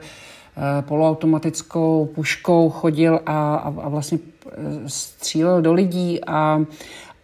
poloautomatickou 0.81 2.09
puškou 2.15 2.69
chodil 2.69 3.19
a, 3.25 3.55
a, 3.55 3.67
a 3.67 3.89
vlastně 3.89 4.17
eh, 4.47 4.51
střílel 4.87 5.61
do 5.61 5.73
lidí 5.73 6.25
a, 6.27 6.61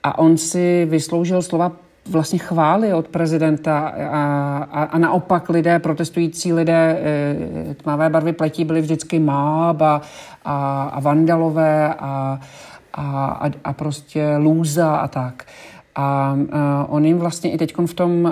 a 0.03 0.17
on 0.17 0.37
si 0.37 0.85
vysloužil 0.89 1.41
slova 1.41 1.71
vlastně 2.09 2.39
chvály 2.39 2.93
od 2.93 3.07
prezidenta 3.07 3.87
a, 3.87 4.23
a, 4.71 4.83
a 4.83 4.97
naopak 4.97 5.49
lidé, 5.49 5.79
protestující 5.79 6.53
lidé 6.53 6.99
e, 6.99 7.73
tmavé 7.73 8.09
barvy 8.09 8.33
pletí 8.33 8.65
byli 8.65 8.81
vždycky 8.81 9.19
máb 9.19 9.81
a, 9.81 10.01
a, 10.45 10.83
a 10.83 10.99
vandalové 10.99 11.93
a, 11.99 12.39
a, 12.93 13.45
a 13.63 13.73
prostě 13.73 14.37
lůza 14.37 14.95
a 14.95 15.07
tak. 15.07 15.45
A 16.01 16.33
uh, 16.33 16.95
on 16.95 17.05
jim 17.05 17.17
vlastně 17.17 17.51
i 17.51 17.57
teď 17.57 17.75
v 17.85 17.93
tom 17.93 18.27
e, 18.27 18.31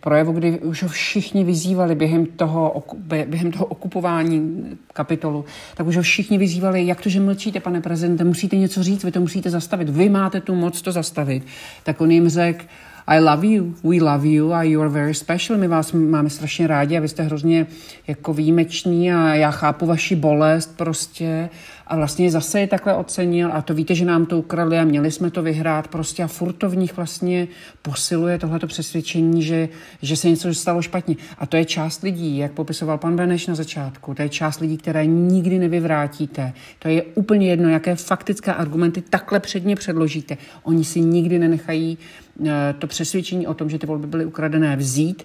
projevu, 0.00 0.32
kdy 0.32 0.58
už 0.58 0.82
ho 0.82 0.88
všichni 0.88 1.44
vyzývali 1.44 1.94
během 1.94 2.26
toho, 2.26 2.84
během 3.26 3.52
toho 3.52 3.66
okupování 3.66 4.64
kapitolu, 4.92 5.44
tak 5.76 5.86
už 5.86 5.96
ho 5.96 6.02
všichni 6.02 6.38
vyzývali, 6.38 6.86
jak 6.86 7.00
to, 7.00 7.08
že 7.08 7.20
mlčíte, 7.20 7.60
pane 7.60 7.80
prezidente, 7.80 8.24
musíte 8.24 8.56
něco 8.56 8.82
říct, 8.82 9.04
vy 9.04 9.10
to 9.10 9.20
musíte 9.20 9.50
zastavit, 9.50 9.88
vy 9.88 10.08
máte 10.08 10.40
tu 10.40 10.54
moc 10.54 10.82
to 10.82 10.92
zastavit. 10.92 11.46
Tak 11.84 12.00
on 12.00 12.10
jim 12.10 12.28
řekl, 12.28 12.64
i 13.06 13.20
love 13.20 13.46
you, 13.46 13.74
we 13.82 14.00
love 14.00 14.28
you. 14.28 14.52
A 14.52 14.62
you 14.62 14.80
are 14.80 14.88
very 14.88 15.14
special. 15.14 15.58
My 15.58 15.68
vás 15.68 15.92
máme 15.92 16.30
strašně 16.30 16.66
rádi 16.66 16.96
a 16.96 17.00
vy 17.00 17.08
jste 17.08 17.22
hrozně 17.22 17.66
jako 18.06 18.32
výjimeční 18.32 19.12
a 19.12 19.34
já 19.34 19.50
chápu 19.50 19.86
vaši 19.86 20.16
bolest 20.16 20.76
prostě 20.76 21.48
a 21.90 21.96
vlastně 21.96 22.30
zase 22.30 22.60
je 22.60 22.66
takhle 22.66 22.94
ocenil 22.94 23.50
a 23.52 23.62
to 23.62 23.74
víte, 23.74 23.94
že 23.94 24.04
nám 24.04 24.26
to 24.26 24.38
ukradli 24.38 24.78
a 24.78 24.84
měli 24.84 25.10
jsme 25.10 25.30
to 25.30 25.42
vyhrát 25.42 25.88
prostě 25.88 26.22
a 26.22 26.26
furt 26.26 26.52
to 26.52 26.70
v 26.70 26.76
nich 26.76 26.96
vlastně 26.96 27.48
posiluje 27.82 28.38
tohleto 28.38 28.66
přesvědčení, 28.66 29.42
že, 29.42 29.68
že 30.02 30.16
se 30.16 30.28
něco 30.28 30.54
stalo 30.54 30.82
špatně. 30.82 31.16
A 31.38 31.46
to 31.46 31.56
je 31.56 31.64
část 31.64 32.02
lidí, 32.02 32.38
jak 32.38 32.52
popisoval 32.52 32.98
pan 32.98 33.16
Beneš 33.16 33.46
na 33.46 33.54
začátku, 33.54 34.14
to 34.14 34.22
je 34.22 34.28
část 34.28 34.60
lidí, 34.60 34.76
které 34.76 35.06
nikdy 35.06 35.58
nevyvrátíte. 35.58 36.52
To 36.78 36.88
je 36.88 37.02
úplně 37.02 37.50
jedno, 37.50 37.68
jaké 37.68 37.96
faktické 37.96 38.54
argumenty 38.54 39.02
takhle 39.02 39.40
předně 39.40 39.76
předložíte. 39.76 40.36
Oni 40.62 40.84
si 40.84 41.00
nikdy 41.00 41.38
nenechají 41.38 41.98
eh, 42.46 42.74
to 42.78 42.86
přesvědčení 42.86 43.46
o 43.46 43.54
tom, 43.54 43.70
že 43.70 43.78
ty 43.78 43.86
volby 43.86 44.06
byly 44.06 44.24
ukradené 44.24 44.76
vzít, 44.76 45.22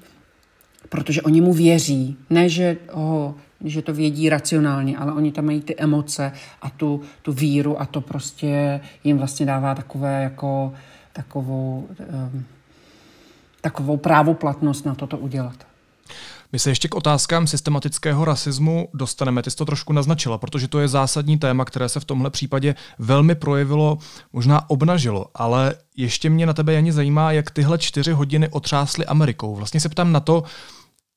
protože 0.90 1.22
oni 1.22 1.42
mu 1.42 1.54
věří. 1.54 2.18
Ne, 2.30 2.50
že 2.50 2.78
ho 2.92 3.36
že 3.70 3.82
to 3.82 3.94
vědí 3.94 4.30
racionálně, 4.30 4.98
ale 4.98 5.14
oni 5.14 5.32
tam 5.32 5.46
mají 5.46 5.62
ty 5.62 5.76
emoce 5.78 6.32
a 6.62 6.70
tu, 6.70 7.02
tu 7.22 7.34
víru 7.34 7.82
a 7.82 7.86
to 7.86 8.02
prostě 8.02 8.82
jim 9.04 9.18
vlastně 9.18 9.46
dává 9.46 9.76
takové 9.76 10.24
jako 10.24 10.74
takovou, 11.14 11.88
um, 12.34 12.46
takovou 13.62 13.98
právoplatnost 13.98 14.86
na 14.86 14.96
toto 14.96 15.18
udělat. 15.18 15.56
My 16.52 16.60
se 16.60 16.70
ještě 16.70 16.88
k 16.88 16.96
otázkám 16.96 17.48
systematického 17.48 18.26
rasismu 18.26 18.90
dostaneme. 18.94 19.44
Ty 19.44 19.52
jsi 19.52 19.58
to 19.58 19.66
trošku 19.66 19.94
naznačila, 19.94 20.38
protože 20.38 20.68
to 20.68 20.80
je 20.80 20.88
zásadní 20.88 21.38
téma, 21.38 21.66
které 21.66 21.90
se 21.90 22.00
v 22.00 22.06
tomhle 22.06 22.30
případě 22.30 22.76
velmi 23.00 23.36
projevilo, 23.36 23.98
možná 24.34 24.70
obnažilo, 24.70 25.26
ale 25.34 25.76
ještě 25.98 26.30
mě 26.30 26.46
na 26.46 26.54
tebe, 26.54 26.74
Jani, 26.74 26.92
zajímá, 26.92 27.32
jak 27.32 27.52
tyhle 27.52 27.78
čtyři 27.78 28.12
hodiny 28.12 28.50
otřásly 28.50 29.06
Amerikou. 29.06 29.56
Vlastně 29.56 29.80
se 29.80 29.90
ptám 29.90 30.12
na 30.12 30.20
to, 30.20 30.44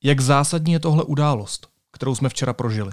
jak 0.02 0.20
zásadní 0.20 0.72
je 0.72 0.80
tohle 0.80 1.04
událost 1.04 1.77
kterou 1.92 2.14
jsme 2.14 2.28
včera 2.28 2.52
prožili? 2.52 2.92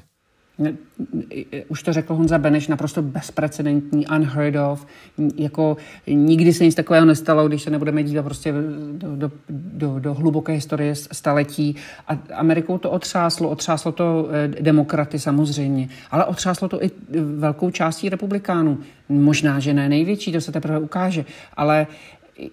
Už 1.68 1.84
to 1.84 1.94
řekl 1.94 2.16
Honza 2.16 2.38
Beneš, 2.38 2.68
naprosto 2.68 3.02
bezprecedentní, 3.02 4.08
unheard 4.08 4.56
of. 4.72 4.88
Jako 5.36 5.78
nikdy 6.08 6.54
se 6.54 6.64
nic 6.64 6.76
takového 6.76 7.06
nestalo, 7.06 7.48
když 7.48 7.62
se 7.62 7.70
nebudeme 7.70 8.04
dívat 8.04 8.24
prostě 8.24 8.54
do, 8.92 9.16
do, 9.16 9.32
do, 9.50 10.00
do 10.00 10.14
hluboké 10.14 10.54
historie 10.54 10.96
staletí. 10.96 11.76
A 12.08 12.18
Amerikou 12.34 12.78
to 12.78 12.92
otřáslo, 12.92 13.50
otřáslo 13.50 13.92
to 13.92 14.30
eh, 14.32 14.48
demokraty 14.62 15.20
samozřejmě, 15.20 15.90
ale 16.12 16.26
otřáslo 16.26 16.68
to 16.68 16.84
i 16.84 16.92
velkou 17.38 17.72
částí 17.72 18.10
republikánů. 18.10 18.80
Možná, 19.10 19.60
že 19.60 19.74
ne 19.74 19.90
největší, 19.90 20.32
to 20.32 20.42
se 20.42 20.52
teprve 20.52 20.80
ukáže, 20.80 21.26
ale 21.58 21.88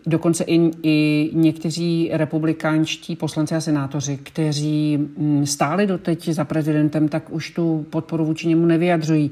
dokonce 0.06 0.44
i, 0.44 0.70
i 0.82 1.30
někteří 1.32 2.10
republikánští 2.12 3.16
poslanci 3.16 3.54
a 3.54 3.60
senátoři, 3.60 4.16
kteří 4.16 4.96
mm, 4.96 5.46
stáli 5.46 5.86
doteď 5.86 6.28
za 6.28 6.44
prezidentem, 6.44 7.08
tak 7.08 7.32
už 7.32 7.50
tu 7.50 7.86
podporu 7.90 8.24
vůči 8.24 8.48
němu 8.48 8.66
nevyjadřují. 8.66 9.30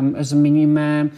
Um, 0.00 0.14
zmiňujeme 0.18 1.08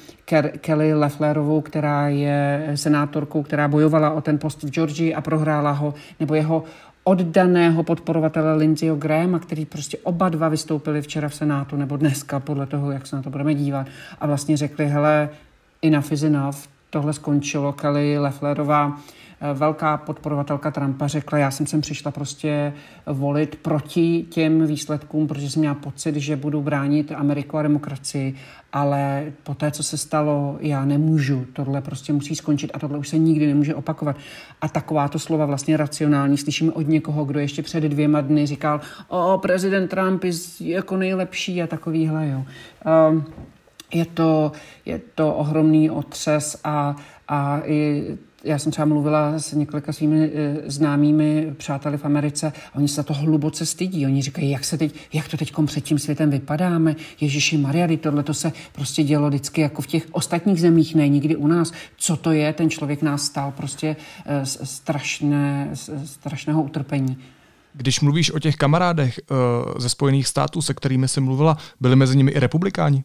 Kelly 0.60 0.94
Lefflerovou, 0.94 1.60
která 1.60 2.08
je 2.08 2.72
senátorkou, 2.74 3.42
která 3.42 3.68
bojovala 3.68 4.10
o 4.10 4.20
ten 4.20 4.38
post 4.38 4.62
v 4.62 4.70
Georgii 4.70 5.14
a 5.14 5.20
prohrála 5.20 5.70
ho, 5.70 5.94
nebo 6.20 6.34
jeho 6.34 6.64
oddaného 7.04 7.82
podporovatele 7.82 8.56
Lindseyho 8.56 8.96
Grahama, 8.96 9.38
který 9.38 9.64
prostě 9.64 9.98
oba 10.02 10.28
dva 10.28 10.48
vystoupili 10.48 11.02
včera 11.02 11.28
v 11.28 11.34
Senátu, 11.34 11.76
nebo 11.76 11.96
dneska, 11.96 12.40
podle 12.40 12.66
toho, 12.66 12.90
jak 12.90 13.06
se 13.06 13.16
na 13.16 13.22
to 13.22 13.30
budeme 13.30 13.54
dívat, 13.54 13.86
a 14.20 14.26
vlastně 14.26 14.56
řekli, 14.56 14.86
hele, 14.86 15.28
enough 15.82 16.12
is 16.12 16.22
enough, 16.22 16.71
tohle 16.92 17.12
skončilo. 17.12 17.72
Kelly 17.72 18.18
Lefflerová, 18.18 19.00
eh, 19.40 19.54
velká 19.54 19.96
podporovatelka 19.96 20.70
Trumpa, 20.70 21.06
řekla, 21.06 21.38
já 21.38 21.50
jsem 21.50 21.66
sem 21.66 21.80
přišla 21.80 22.10
prostě 22.10 22.72
volit 23.06 23.56
proti 23.56 24.26
těm 24.30 24.66
výsledkům, 24.66 25.26
protože 25.26 25.50
jsem 25.50 25.60
měla 25.60 25.74
pocit, 25.74 26.16
že 26.16 26.36
budu 26.36 26.62
bránit 26.62 27.12
Ameriku 27.12 27.58
a 27.58 27.62
demokracii, 27.62 28.34
ale 28.72 29.32
po 29.42 29.54
té, 29.54 29.70
co 29.70 29.82
se 29.82 29.96
stalo, 29.96 30.56
já 30.60 30.84
nemůžu. 30.84 31.46
Tohle 31.52 31.80
prostě 31.80 32.12
musí 32.12 32.36
skončit 32.36 32.70
a 32.74 32.78
tohle 32.78 32.98
už 32.98 33.08
se 33.08 33.18
nikdy 33.18 33.46
nemůže 33.46 33.74
opakovat. 33.74 34.16
A 34.60 34.68
takováto 34.68 35.18
slova 35.18 35.46
vlastně 35.46 35.76
racionální 35.76 36.38
slyšíme 36.38 36.72
od 36.72 36.88
někoho, 36.88 37.24
kdo 37.24 37.40
ještě 37.40 37.62
před 37.62 37.84
dvěma 37.84 38.20
dny 38.20 38.46
říkal, 38.46 38.80
o, 39.08 39.38
prezident 39.42 39.88
Trump 39.88 40.24
je 40.24 40.32
jako 40.60 40.96
nejlepší 40.96 41.62
a 41.62 41.66
takovýhle, 41.66 42.28
jo. 42.28 42.44
Um, 43.10 43.24
je 43.92 44.04
to, 44.04 44.52
je 44.86 45.00
to 45.14 45.34
ohromný 45.34 45.90
otřes 45.90 46.60
a, 46.64 46.96
a 47.28 47.60
i 47.64 48.04
já 48.44 48.58
jsem 48.58 48.72
třeba 48.72 48.84
mluvila 48.84 49.38
s 49.38 49.52
několika 49.52 49.92
svými 49.92 50.30
e, 50.34 50.56
známými 50.70 51.54
přáteli 51.56 51.98
v 51.98 52.04
Americe 52.04 52.52
a 52.72 52.76
oni 52.76 52.88
se 52.88 52.94
za 52.94 53.02
to 53.02 53.14
hluboce 53.14 53.66
stydí. 53.66 54.06
Oni 54.06 54.22
říkají, 54.22 54.50
jak, 54.50 54.64
se 54.64 54.78
teď, 54.78 54.94
jak 55.12 55.28
to 55.28 55.36
teď 55.36 55.52
před 55.64 55.80
tím 55.80 55.98
světem 55.98 56.30
vypadáme. 56.30 56.96
Ježiši 57.20 57.56
Maria, 57.56 57.88
tohle 58.00 58.22
to 58.22 58.34
se 58.34 58.52
prostě 58.72 59.02
dělo 59.02 59.28
vždycky 59.28 59.60
jako 59.60 59.82
v 59.82 59.86
těch 59.86 60.06
ostatních 60.12 60.60
zemích, 60.60 60.94
ne 60.94 61.08
nikdy 61.08 61.36
u 61.36 61.46
nás. 61.46 61.72
Co 61.96 62.16
to 62.16 62.32
je? 62.32 62.52
Ten 62.52 62.70
člověk 62.70 63.02
nás 63.02 63.22
stál 63.22 63.52
prostě 63.56 63.96
e, 64.26 64.46
strašné, 64.46 65.70
strašného 66.04 66.62
utrpení. 66.62 67.18
Když 67.74 68.00
mluvíš 68.00 68.30
o 68.30 68.38
těch 68.38 68.56
kamarádech 68.56 69.18
e, 69.18 69.34
ze 69.80 69.88
Spojených 69.88 70.26
států, 70.26 70.62
se 70.62 70.74
kterými 70.74 71.08
jsi 71.08 71.20
mluvila, 71.20 71.56
byli 71.80 71.96
mezi 71.96 72.16
nimi 72.16 72.30
i 72.30 72.40
republikáni? 72.40 73.04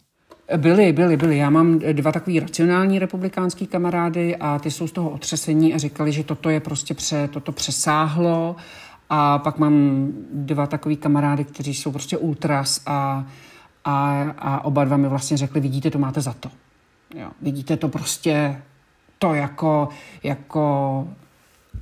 Byli, 0.55 0.93
byli, 0.93 1.17
byli. 1.17 1.37
Já 1.37 1.49
mám 1.49 1.79
dva 1.79 2.11
takový 2.11 2.39
racionální 2.39 2.99
republikánský 2.99 3.67
kamarády 3.67 4.35
a 4.35 4.59
ty 4.59 4.71
jsou 4.71 4.87
z 4.87 4.91
toho 4.91 5.09
otřesení 5.09 5.73
a 5.73 5.77
říkali, 5.77 6.11
že 6.11 6.23
toto 6.23 6.49
je 6.49 6.59
prostě 6.59 6.93
pře, 6.93 7.27
toto 7.27 7.51
přesáhlo. 7.51 8.55
A 9.09 9.39
pak 9.39 9.57
mám 9.57 10.07
dva 10.33 10.67
takový 10.67 10.97
kamarády, 10.97 11.43
kteří 11.43 11.73
jsou 11.73 11.91
prostě 11.91 12.17
ultras 12.17 12.81
a, 12.85 13.25
a, 13.85 14.21
a 14.37 14.65
oba 14.65 14.83
dva 14.83 14.97
mi 14.97 15.07
vlastně 15.07 15.37
řekli, 15.37 15.61
vidíte, 15.61 15.91
to 15.91 15.99
máte 15.99 16.21
za 16.21 16.33
to. 16.33 16.51
Jo, 17.15 17.31
vidíte 17.41 17.77
to 17.77 17.87
prostě, 17.87 18.61
to 19.19 19.33
jako, 19.33 19.89
jako, 20.23 21.07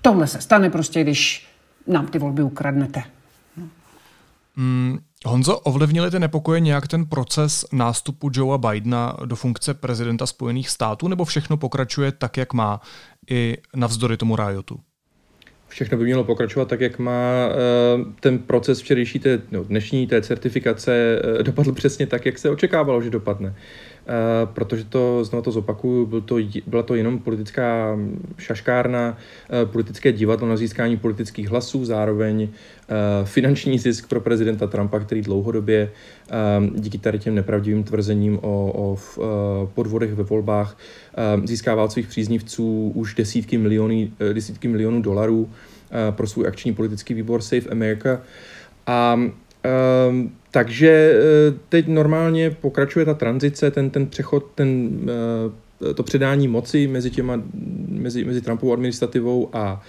tohle 0.01 0.27
se 0.27 0.41
stane 0.41 0.69
prostě, 0.69 1.03
když 1.03 1.47
nám 1.87 2.07
ty 2.07 2.19
volby 2.19 2.43
ukradnete. 2.43 3.03
Mm, 4.55 4.97
Honzo, 5.25 5.59
ovlivnili 5.59 6.11
ty 6.11 6.19
nepokoje 6.19 6.59
nějak 6.59 6.87
ten 6.87 7.05
proces 7.05 7.65
nástupu 7.71 8.29
Joea 8.33 8.57
Bidena 8.57 9.17
do 9.25 9.35
funkce 9.35 9.73
prezidenta 9.73 10.25
Spojených 10.25 10.69
států, 10.69 11.07
nebo 11.07 11.25
všechno 11.25 11.57
pokračuje 11.57 12.11
tak, 12.11 12.37
jak 12.37 12.53
má, 12.53 12.81
i 13.29 13.57
navzdory 13.75 14.17
tomu 14.17 14.35
riotu? 14.35 14.79
Všechno 15.67 15.97
by 15.97 16.03
mělo 16.03 16.23
pokračovat 16.23 16.67
tak, 16.67 16.81
jak 16.81 16.99
má. 16.99 17.49
Eh, 17.49 18.05
ten 18.19 18.39
proces 18.39 18.81
včerejší, 18.81 19.19
té, 19.19 19.41
no, 19.51 19.63
dnešní 19.63 20.07
té 20.07 20.21
certifikace 20.21 21.21
eh, 21.39 21.43
dopadl 21.43 21.71
přesně 21.71 22.07
tak, 22.07 22.25
jak 22.25 22.37
se 22.37 22.49
očekávalo, 22.49 23.01
že 23.01 23.09
dopadne. 23.09 23.55
Eh, 24.07 24.47
protože 24.53 24.83
to, 24.83 25.23
znovu 25.23 25.43
to 25.43 25.51
zopakuju, 25.51 26.05
byl 26.05 26.21
to, 26.21 26.37
byla 26.67 26.83
to 26.83 26.95
jenom 26.95 27.19
politická 27.19 27.97
šaškárna, 28.37 29.17
eh, 29.49 29.65
politické 29.65 30.11
divadlo 30.11 30.47
na 30.47 30.57
získání 30.57 30.97
politických 30.97 31.49
hlasů, 31.49 31.85
zároveň 31.85 32.41
eh, 32.43 33.25
finanční 33.25 33.79
zisk 33.79 34.07
pro 34.07 34.21
prezidenta 34.21 34.67
Trumpa, 34.67 34.99
který 34.99 35.21
dlouhodobě 35.21 35.91
díky 36.75 36.97
tady 36.97 37.19
těm 37.19 37.35
nepravdivým 37.35 37.83
tvrzením 37.83 38.39
o, 38.41 38.71
o 38.75 38.97
podvodech 39.73 40.13
ve 40.13 40.23
volbách 40.23 40.77
získával 41.43 41.89
svých 41.89 42.07
příznivců 42.07 42.91
už 42.95 43.15
desítky, 43.15 43.57
miliony, 43.57 44.11
desítky 44.33 44.67
milionů 44.67 45.01
dolarů 45.01 45.49
pro 46.11 46.27
svůj 46.27 46.47
akční 46.47 46.73
politický 46.73 47.13
výbor 47.13 47.41
Save 47.41 47.69
America. 47.71 48.21
A 48.87 49.19
takže 50.51 51.13
uh, 51.13 51.57
teď 51.69 51.87
normálně 51.87 52.51
pokračuje 52.51 53.05
ta 53.05 53.13
tranzice, 53.13 53.71
ten, 53.71 53.89
ten 53.89 54.07
přechod, 54.07 54.45
ten 54.55 54.89
uh, 55.01 55.93
to 55.95 56.03
předání 56.03 56.47
moci 56.47 56.87
mezi, 56.87 57.11
těma, 57.11 57.41
mezi, 57.89 58.23
mezi 58.23 58.41
Trumpovou 58.41 58.73
administrativou 58.73 59.49
a, 59.53 59.81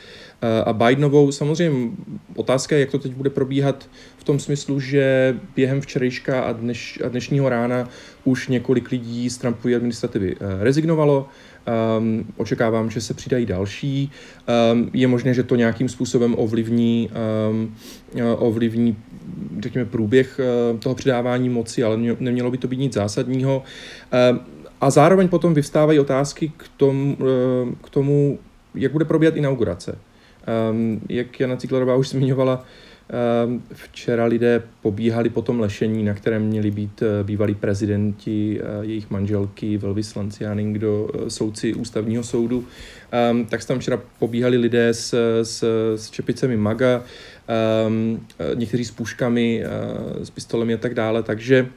a 0.64 0.72
Bidenovou. 0.72 1.32
Samozřejmě 1.32 1.90
otázka 2.36 2.74
je, 2.76 2.80
jak 2.80 2.90
to 2.90 2.98
teď 2.98 3.12
bude 3.12 3.30
probíhat 3.30 3.88
v 4.16 4.24
tom 4.24 4.38
smyslu, 4.38 4.80
že 4.80 5.36
během 5.56 5.80
včerejška 5.80 6.40
a, 6.40 6.52
dneš, 6.52 6.98
a 7.04 7.08
dnešního 7.08 7.48
rána 7.48 7.88
už 8.26 8.48
několik 8.48 8.90
lidí 8.90 9.30
z 9.30 9.38
Trumpovy 9.38 9.74
administrativy 9.74 10.36
rezignovalo. 10.60 11.28
Um, 11.98 12.24
očekávám, 12.36 12.90
že 12.90 13.00
se 13.00 13.14
přidají 13.14 13.46
další. 13.46 14.10
Um, 14.72 14.90
je 14.92 15.06
možné, 15.06 15.34
že 15.34 15.42
to 15.42 15.56
nějakým 15.56 15.88
způsobem 15.88 16.34
ovlivní, 16.38 17.10
um, 17.50 17.74
ovlivní 18.36 18.96
řekněme, 19.60 19.86
průběh 19.86 20.40
uh, 20.72 20.78
toho 20.78 20.94
předávání 20.94 21.48
moci, 21.48 21.84
ale 21.84 21.96
nemělo 22.20 22.50
by 22.50 22.58
to 22.58 22.68
být 22.68 22.80
nic 22.80 22.92
zásadního. 22.92 23.62
Um, 24.30 24.40
a 24.80 24.90
zároveň 24.90 25.28
potom 25.28 25.54
vyvstávají 25.54 26.00
otázky 26.00 26.52
k 26.56 26.64
tomu, 26.76 27.16
uh, 27.20 27.74
k 27.82 27.90
tomu 27.90 28.38
jak 28.74 28.92
bude 28.92 29.04
probíhat 29.04 29.36
inaugurace. 29.36 29.98
Um, 30.70 31.00
jak 31.08 31.40
Jana 31.40 31.56
Ciglerová 31.56 31.96
už 31.96 32.08
zmiňovala, 32.08 32.54
Ehm, 32.56 32.66
včera 33.72 34.24
lidé 34.24 34.62
pobíhali 34.82 35.28
po 35.28 35.42
tom 35.42 35.60
lešení, 35.60 36.04
na 36.04 36.14
kterém 36.14 36.42
měli 36.42 36.70
být 36.70 37.02
eh, 37.02 37.24
bývalí 37.24 37.54
prezidenti, 37.54 38.60
eh, 38.60 38.84
jejich 38.86 39.10
manželky, 39.10 39.76
velvyslanci 39.76 40.46
a 40.46 40.54
někdo 40.54 41.08
eh, 41.14 41.30
soudci 41.30 41.74
ústavního 41.74 42.22
soudu. 42.22 42.64
Ehm, 43.12 43.44
tak 43.46 43.64
tam 43.64 43.78
včera 43.78 44.00
pobíhali 44.18 44.56
lidé 44.56 44.88
s, 44.88 45.14
s, 45.42 45.64
s 45.96 46.10
čepicemi 46.10 46.56
MAGA, 46.56 47.02
ehm, 47.48 48.20
někteří 48.54 48.84
s 48.84 48.90
puškami, 48.90 49.62
s 50.22 50.30
pistolemi 50.30 50.74
a 50.74 50.76
tak 50.76 50.94
dále. 50.94 51.22
Takže 51.22 51.68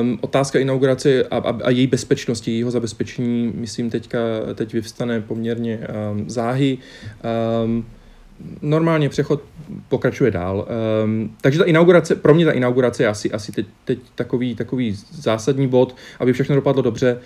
Um, 0.00 0.18
otázka 0.20 0.58
inaugurace 0.58 1.24
a, 1.24 1.36
a, 1.36 1.58
a 1.64 1.70
její 1.70 1.86
bezpečnosti, 1.86 2.50
jejího 2.50 2.70
zabezpečení, 2.70 3.52
myslím, 3.54 3.90
teďka, 3.90 4.18
teď 4.54 4.72
vyvstane 4.72 5.20
poměrně 5.20 5.78
um, 6.12 6.30
záhy. 6.30 6.78
Um, 7.64 7.86
normálně 8.62 9.08
přechod 9.08 9.42
pokračuje 9.88 10.30
dál. 10.30 10.68
Um, 11.04 11.36
takže 11.40 11.58
ta 11.58 11.64
inaugurace, 11.64 12.14
pro 12.14 12.34
mě 12.34 12.44
ta 12.44 12.52
inaugurace 12.52 13.02
je 13.02 13.08
asi, 13.08 13.32
asi 13.32 13.52
teď, 13.52 13.66
teď 13.84 13.98
takový, 14.14 14.54
takový 14.54 14.96
zásadní 15.10 15.68
bod, 15.68 15.96
aby 16.20 16.32
všechno 16.32 16.54
dopadlo 16.54 16.82
dobře. 16.82 17.20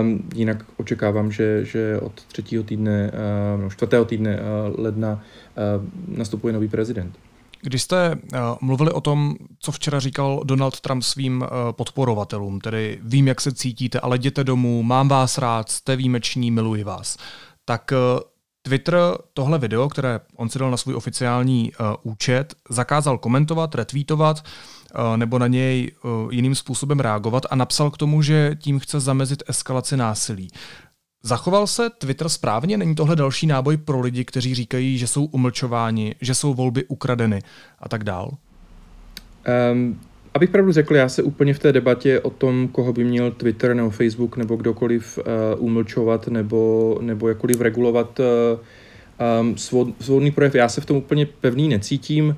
Um, 0.00 0.28
jinak 0.34 0.64
očekávám, 0.76 1.32
že, 1.32 1.64
že 1.64 2.00
od 2.00 2.12
třetího 2.12 2.62
týdne, 2.62 3.12
um, 3.62 3.70
čtvrtého 3.70 4.04
týdne 4.04 4.40
uh, 4.40 4.84
ledna 4.84 5.12
uh, 5.12 6.18
nastupuje 6.18 6.52
nový 6.52 6.68
prezident. 6.68 7.16
Když 7.62 7.82
jste 7.82 8.10
uh, 8.14 8.38
mluvili 8.60 8.90
o 8.90 9.00
tom, 9.00 9.34
co 9.58 9.72
včera 9.72 10.00
říkal 10.00 10.40
Donald 10.44 10.80
Trump 10.80 11.02
svým 11.02 11.42
uh, 11.42 11.48
podporovatelům, 11.72 12.60
tedy 12.60 12.98
vím, 13.02 13.28
jak 13.28 13.40
se 13.40 13.54
cítíte, 13.54 14.00
ale 14.00 14.16
jděte 14.16 14.44
domů, 14.44 14.82
mám 14.82 15.08
vás 15.08 15.38
rád, 15.38 15.70
jste 15.70 15.96
výjimeční, 15.96 16.50
miluji 16.50 16.84
vás, 16.84 17.16
tak 17.64 17.92
uh, 17.92 18.20
Twitter 18.66 18.94
tohle 19.34 19.58
video, 19.58 19.88
které 19.88 20.20
on 20.36 20.48
si 20.48 20.58
dal 20.58 20.70
na 20.70 20.76
svůj 20.76 20.94
oficiální 20.94 21.72
uh, 21.80 22.12
účet, 22.12 22.54
zakázal 22.70 23.18
komentovat, 23.18 23.74
retweetovat 23.74 24.44
uh, 24.44 25.16
nebo 25.16 25.38
na 25.38 25.46
něj 25.46 25.92
uh, 26.04 26.32
jiným 26.32 26.54
způsobem 26.54 27.00
reagovat 27.00 27.42
a 27.50 27.56
napsal 27.56 27.90
k 27.90 27.96
tomu, 27.96 28.22
že 28.22 28.56
tím 28.58 28.78
chce 28.78 29.00
zamezit 29.00 29.42
eskalaci 29.46 29.96
násilí. 29.96 30.50
Zachoval 31.22 31.66
se 31.66 31.90
Twitter 31.90 32.28
správně? 32.28 32.78
Není 32.78 32.94
tohle 32.94 33.16
další 33.16 33.46
náboj 33.46 33.76
pro 33.76 34.00
lidi, 34.00 34.24
kteří 34.24 34.54
říkají, 34.54 34.98
že 34.98 35.06
jsou 35.06 35.24
umlčováni, 35.24 36.14
že 36.20 36.34
jsou 36.34 36.54
volby 36.54 36.84
ukradeny 36.84 37.42
a 37.78 37.88
tak 37.88 38.04
dál? 38.04 38.30
Um, 39.72 40.00
Abych 40.36 40.50
pravdu 40.50 40.72
řekl, 40.72 40.96
já 40.96 41.08
se 41.08 41.22
úplně 41.22 41.54
v 41.54 41.58
té 41.58 41.72
debatě 41.72 42.20
o 42.20 42.30
tom, 42.30 42.68
koho 42.68 42.92
by 42.92 43.04
měl 43.04 43.30
Twitter 43.30 43.74
nebo 43.74 43.90
Facebook 43.90 44.36
nebo 44.36 44.56
kdokoliv 44.56 45.18
uh, 45.18 45.64
umlčovat 45.64 46.28
nebo, 46.28 46.98
nebo 47.00 47.28
jakkoliv 47.28 47.60
regulovat 47.60 48.20
uh, 48.20 48.26
um, 49.40 49.56
svod, 49.58 49.88
projev, 50.34 50.54
já 50.54 50.68
se 50.68 50.80
v 50.80 50.86
tom 50.86 50.96
úplně 50.96 51.26
pevný 51.26 51.68
necítím, 51.68 52.28
uh, 52.28 52.34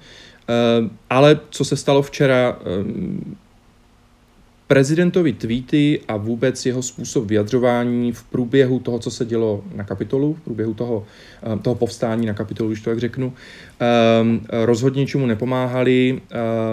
ale 1.10 1.40
co 1.50 1.64
se 1.64 1.76
stalo 1.76 2.02
včera, 2.02 2.58
um, 2.80 3.36
prezidentovi 4.66 5.32
tweety 5.32 6.00
a 6.08 6.16
vůbec 6.16 6.66
jeho 6.66 6.82
způsob 6.82 7.26
vyjadřování 7.26 8.12
v 8.12 8.22
průběhu 8.22 8.78
toho, 8.78 8.98
co 8.98 9.10
se 9.10 9.24
dělo 9.24 9.64
na 9.74 9.84
kapitolu, 9.84 10.34
v 10.34 10.40
průběhu 10.40 10.74
toho, 10.74 11.06
toho 11.62 11.74
povstání 11.74 12.26
na 12.26 12.34
kapitolu, 12.34 12.70
když 12.70 12.80
to 12.80 12.90
tak 12.90 12.98
řeknu, 12.98 13.32
um, 14.22 14.40
rozhodně 14.50 15.00
ničemu 15.00 15.26
nepomáhali 15.26 16.20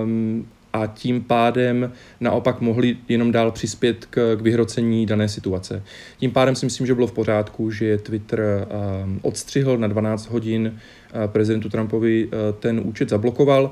um, 0.03 0.47
a 0.75 0.87
tím 0.87 1.23
pádem 1.23 1.91
naopak 2.19 2.61
mohli 2.61 2.97
jenom 3.09 3.31
dál 3.31 3.51
přispět 3.51 4.05
k, 4.05 4.35
k 4.35 4.41
vyhrocení 4.41 5.05
dané 5.05 5.29
situace. 5.29 5.83
Tím 6.17 6.31
pádem 6.31 6.55
si 6.55 6.65
myslím, 6.65 6.87
že 6.87 6.95
bylo 6.95 7.07
v 7.07 7.11
pořádku, 7.11 7.71
že 7.71 7.97
Twitter 7.97 8.67
um, 9.03 9.19
odstřihl 9.21 9.77
na 9.77 9.87
12 9.87 10.29
hodin 10.29 10.73
uh, 10.73 11.31
prezidentu 11.31 11.69
Trumpovi 11.69 12.25
uh, 12.25 12.31
ten 12.59 12.81
účet 12.83 13.09
zablokoval. 13.09 13.71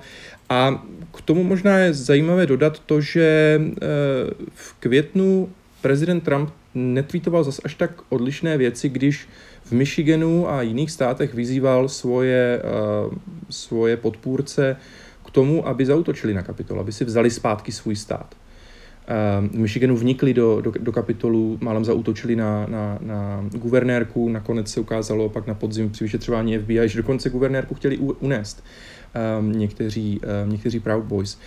A 0.49 0.83
k 1.13 1.21
tomu 1.21 1.43
možná 1.43 1.77
je 1.77 1.93
zajímavé 1.93 2.45
dodat 2.45 2.79
to, 2.79 3.01
že 3.01 3.61
v 4.53 4.73
květnu 4.79 5.49
prezident 5.81 6.21
Trump 6.21 6.49
netweetoval 6.73 7.43
zase 7.43 7.61
až 7.65 7.75
tak 7.75 7.91
odlišné 8.09 8.57
věci, 8.57 8.89
když 8.89 9.27
v 9.63 9.71
Michiganu 9.71 10.49
a 10.49 10.61
jiných 10.61 10.91
státech 10.91 11.33
vyzýval 11.33 11.89
svoje, 11.89 12.61
svoje 13.49 13.97
podpůrce 13.97 14.75
tomu, 15.33 15.67
aby 15.67 15.85
zautočili 15.85 16.33
na 16.33 16.41
kapitol, 16.41 16.79
aby 16.79 16.91
si 16.91 17.05
vzali 17.05 17.29
zpátky 17.29 17.71
svůj 17.71 17.95
stát. 17.95 18.35
Ehm, 19.07 19.49
v 19.49 19.59
Michiganu 19.59 19.95
vnikli 19.97 20.33
do, 20.33 20.61
do, 20.61 20.71
do 20.79 20.91
kapitolu, 20.91 21.57
málem 21.61 21.85
zautočili 21.85 22.35
na, 22.35 22.65
na, 22.67 22.97
na 23.01 23.45
guvernérku, 23.51 24.29
nakonec 24.29 24.71
se 24.71 24.79
ukázalo 24.79 25.29
pak 25.29 25.47
na 25.47 25.53
podzim 25.53 25.89
při 25.89 26.03
vyšetřování 26.03 26.57
FBI, 26.57 26.89
že 26.89 26.97
dokonce 26.97 27.29
guvernérku 27.29 27.75
chtěli 27.75 27.97
unést 27.97 28.63
um, 29.39 29.51
někteří, 29.51 30.21
um, 30.43 30.51
někteří 30.51 30.79
Proud 30.79 31.03
Boys. 31.03 31.39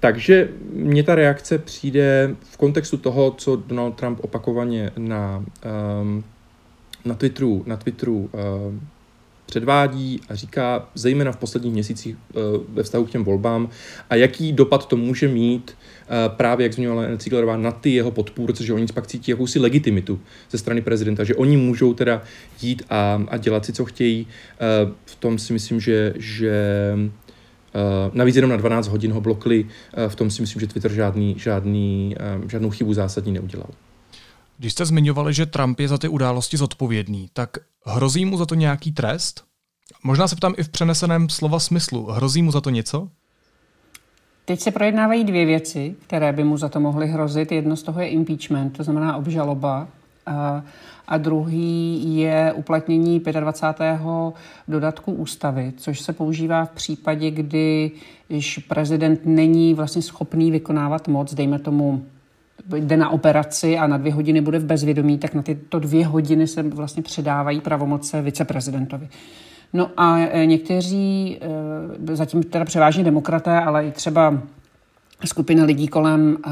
Takže 0.00 0.48
mně 0.72 1.02
ta 1.02 1.14
reakce 1.14 1.58
přijde 1.58 2.36
v 2.40 2.56
kontextu 2.56 2.96
toho, 2.96 3.34
co 3.38 3.56
Donald 3.56 3.92
Trump 3.92 4.18
opakovaně 4.22 4.90
na, 4.98 5.44
na 7.04 7.14
Twitteru, 7.14 7.62
na 7.66 7.76
Twitteru 7.76 8.30
předvádí 9.46 10.20
a 10.28 10.34
říká, 10.34 10.88
zejména 10.94 11.32
v 11.32 11.36
posledních 11.36 11.72
měsících 11.72 12.16
eh, 12.16 12.34
ve 12.68 12.82
vztahu 12.82 13.04
k 13.04 13.10
těm 13.10 13.24
volbám, 13.24 13.68
a 14.10 14.14
jaký 14.14 14.52
dopad 14.52 14.88
to 14.88 14.96
může 14.96 15.28
mít 15.28 15.76
eh, 15.76 16.28
právě, 16.28 16.64
jak 16.64 16.72
zmiňovala 16.72 17.16
Ciglerová, 17.16 17.56
na 17.56 17.72
ty 17.72 17.94
jeho 17.94 18.10
podpůrce, 18.10 18.64
že 18.64 18.72
oni 18.72 18.86
pak 18.86 19.06
cítí 19.06 19.30
jakousi 19.30 19.58
legitimitu 19.58 20.20
ze 20.50 20.58
strany 20.58 20.80
prezidenta, 20.82 21.24
že 21.24 21.34
oni 21.34 21.56
můžou 21.56 21.94
teda 21.94 22.22
jít 22.62 22.82
a, 22.90 23.22
a 23.28 23.36
dělat 23.36 23.64
si, 23.64 23.72
co 23.72 23.84
chtějí. 23.84 24.26
Eh, 24.26 24.92
v 25.04 25.16
tom 25.16 25.38
si 25.38 25.52
myslím, 25.52 25.80
že, 25.80 26.14
že 26.16 26.52
Navíc 28.12 28.36
jenom 28.36 28.50
na 28.50 28.56
12 28.56 28.88
hodin 28.88 29.12
ho 29.12 29.20
blokli, 29.20 29.66
v 30.08 30.16
tom 30.16 30.30
si 30.30 30.42
myslím, 30.42 30.60
že 30.60 30.66
Twitter 30.66 30.92
žádný, 30.92 31.34
žádný, 31.38 32.16
žádnou 32.48 32.70
chybu 32.70 32.94
zásadní 32.94 33.32
neudělal. 33.32 33.68
Když 34.58 34.72
jste 34.72 34.86
zmiňovali, 34.86 35.34
že 35.34 35.46
Trump 35.46 35.80
je 35.80 35.88
za 35.88 35.98
ty 35.98 36.08
události 36.08 36.56
zodpovědný, 36.56 37.30
tak 37.32 37.50
hrozí 37.84 38.24
mu 38.24 38.36
za 38.36 38.46
to 38.46 38.54
nějaký 38.54 38.92
trest? 38.92 39.44
Možná 40.04 40.28
se 40.28 40.36
ptám 40.36 40.54
i 40.56 40.62
v 40.62 40.68
přeneseném 40.68 41.28
slova 41.28 41.58
smyslu. 41.58 42.06
Hrozí 42.06 42.42
mu 42.42 42.52
za 42.52 42.60
to 42.60 42.70
něco? 42.70 43.08
Teď 44.44 44.60
se 44.60 44.70
projednávají 44.70 45.24
dvě 45.24 45.46
věci, 45.46 45.96
které 46.06 46.32
by 46.32 46.44
mu 46.44 46.56
za 46.56 46.68
to 46.68 46.80
mohly 46.80 47.08
hrozit. 47.08 47.52
Jedno 47.52 47.76
z 47.76 47.82
toho 47.82 48.00
je 48.00 48.08
impeachment, 48.08 48.76
to 48.76 48.82
znamená 48.82 49.16
obžaloba. 49.16 49.88
A, 50.26 50.64
a 51.08 51.18
druhý 51.18 52.02
je 52.16 52.52
uplatnění 52.52 53.22
25. 53.40 54.00
dodatku 54.68 55.12
ústavy, 55.12 55.72
což 55.76 56.00
se 56.00 56.12
používá 56.12 56.64
v 56.64 56.70
případě, 56.70 57.30
kdy 57.30 57.90
prezident 58.68 59.20
není 59.24 59.74
vlastně 59.74 60.02
schopný 60.02 60.50
vykonávat 60.50 61.08
moc, 61.08 61.34
dejme 61.34 61.58
tomu 61.58 62.06
jde 62.74 62.96
na 62.96 63.10
operaci 63.10 63.78
a 63.78 63.86
na 63.86 63.96
dvě 63.96 64.12
hodiny 64.12 64.40
bude 64.40 64.58
v 64.58 64.64
bezvědomí, 64.64 65.18
tak 65.18 65.34
na 65.34 65.42
tyto 65.42 65.78
dvě 65.78 66.06
hodiny 66.06 66.46
se 66.46 66.62
vlastně 66.62 67.02
předávají 67.02 67.60
pravomoce 67.60 68.22
viceprezidentovi. 68.22 69.08
No 69.72 69.90
a 69.96 70.18
e, 70.18 70.46
někteří, 70.46 71.38
e, 72.10 72.16
zatím 72.16 72.42
teda 72.42 72.64
převážně 72.64 73.04
demokraté, 73.04 73.60
ale 73.60 73.86
i 73.86 73.90
třeba 73.90 74.38
skupina 75.24 75.64
lidí 75.64 75.88
kolem 75.88 76.36
e, 76.36 76.50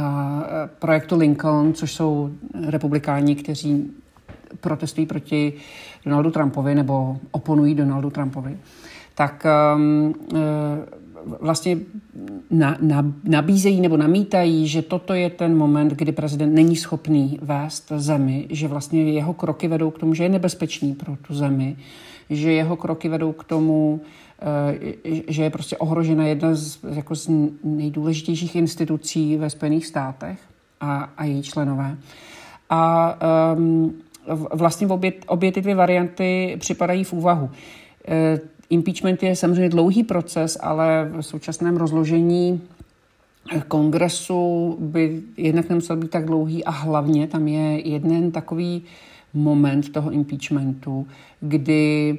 projektu 0.79 1.17
Lincoln, 1.19 1.75
což 1.75 1.93
jsou 1.93 2.31
republikáni, 2.67 3.35
kteří 3.35 3.91
protestují 4.61 5.07
proti 5.07 5.53
Donaldu 6.05 6.31
Trumpovi 6.31 6.75
nebo 6.75 7.17
oponují 7.31 7.75
Donaldu 7.75 8.11
Trumpovi, 8.11 8.59
tak 9.15 9.47
um, 9.77 10.15
vlastně 11.41 11.79
na, 12.51 12.77
na, 12.81 13.13
nabízejí 13.25 13.81
nebo 13.81 13.97
namítají, 13.97 14.69
že 14.69 14.83
toto 14.83 15.15
je 15.15 15.31
ten 15.31 15.57
moment, 15.57 15.93
kdy 15.93 16.13
prezident 16.13 16.55
není 16.55 16.77
schopný 16.77 17.39
vést 17.43 17.93
zemi, 17.97 18.47
že 18.51 18.69
vlastně 18.69 19.13
jeho 19.13 19.35
kroky 19.35 19.69
vedou 19.69 19.91
k 19.91 19.99
tomu, 19.99 20.15
že 20.15 20.23
je 20.23 20.29
nebezpečný 20.29 20.95
pro 20.95 21.17
tu 21.17 21.35
zemi, 21.35 21.77
že 22.31 22.53
jeho 22.53 22.77
kroky 22.77 23.09
vedou 23.09 23.33
k 23.33 23.45
tomu, 23.45 24.01
eh, 25.05 25.23
že 25.29 25.43
je 25.43 25.51
prostě 25.51 25.77
ohrožena 25.77 26.27
jedna 26.27 26.55
z, 26.55 26.79
jako 26.95 27.15
z 27.15 27.31
nejdůležitějších 27.65 28.57
institucí 28.57 29.37
ve 29.37 29.51
Spojených 29.51 29.87
státech 29.87 30.39
a, 30.81 31.11
a 31.17 31.25
její 31.25 31.43
členové. 31.43 31.97
a 32.71 33.15
um, 33.57 33.95
vlastně 34.53 34.87
obě, 34.87 35.13
obě 35.27 35.53
ty 35.53 35.61
dvě 35.61 35.75
varianty 35.75 36.57
připadají 36.61 37.05
v 37.05 37.13
úvahu. 37.13 37.51
Impeachment 38.75 39.23
je 39.23 39.37
samozřejmě 39.37 39.69
dlouhý 39.69 40.05
proces, 40.05 40.59
ale 40.61 41.11
v 41.13 41.23
současném 41.23 41.77
rozložení 41.77 42.61
kongresu 43.69 44.77
by 44.81 45.23
jednak 45.37 45.69
nemusel 45.69 45.97
být 45.97 46.11
tak 46.11 46.25
dlouhý 46.25 46.65
a 46.65 46.71
hlavně 46.71 47.27
tam 47.27 47.49
je 47.49 47.89
jeden 47.89 48.31
takový 48.31 48.83
moment 49.35 49.93
toho 49.93 50.11
impeachmentu, 50.11 51.07
kdy 51.41 52.19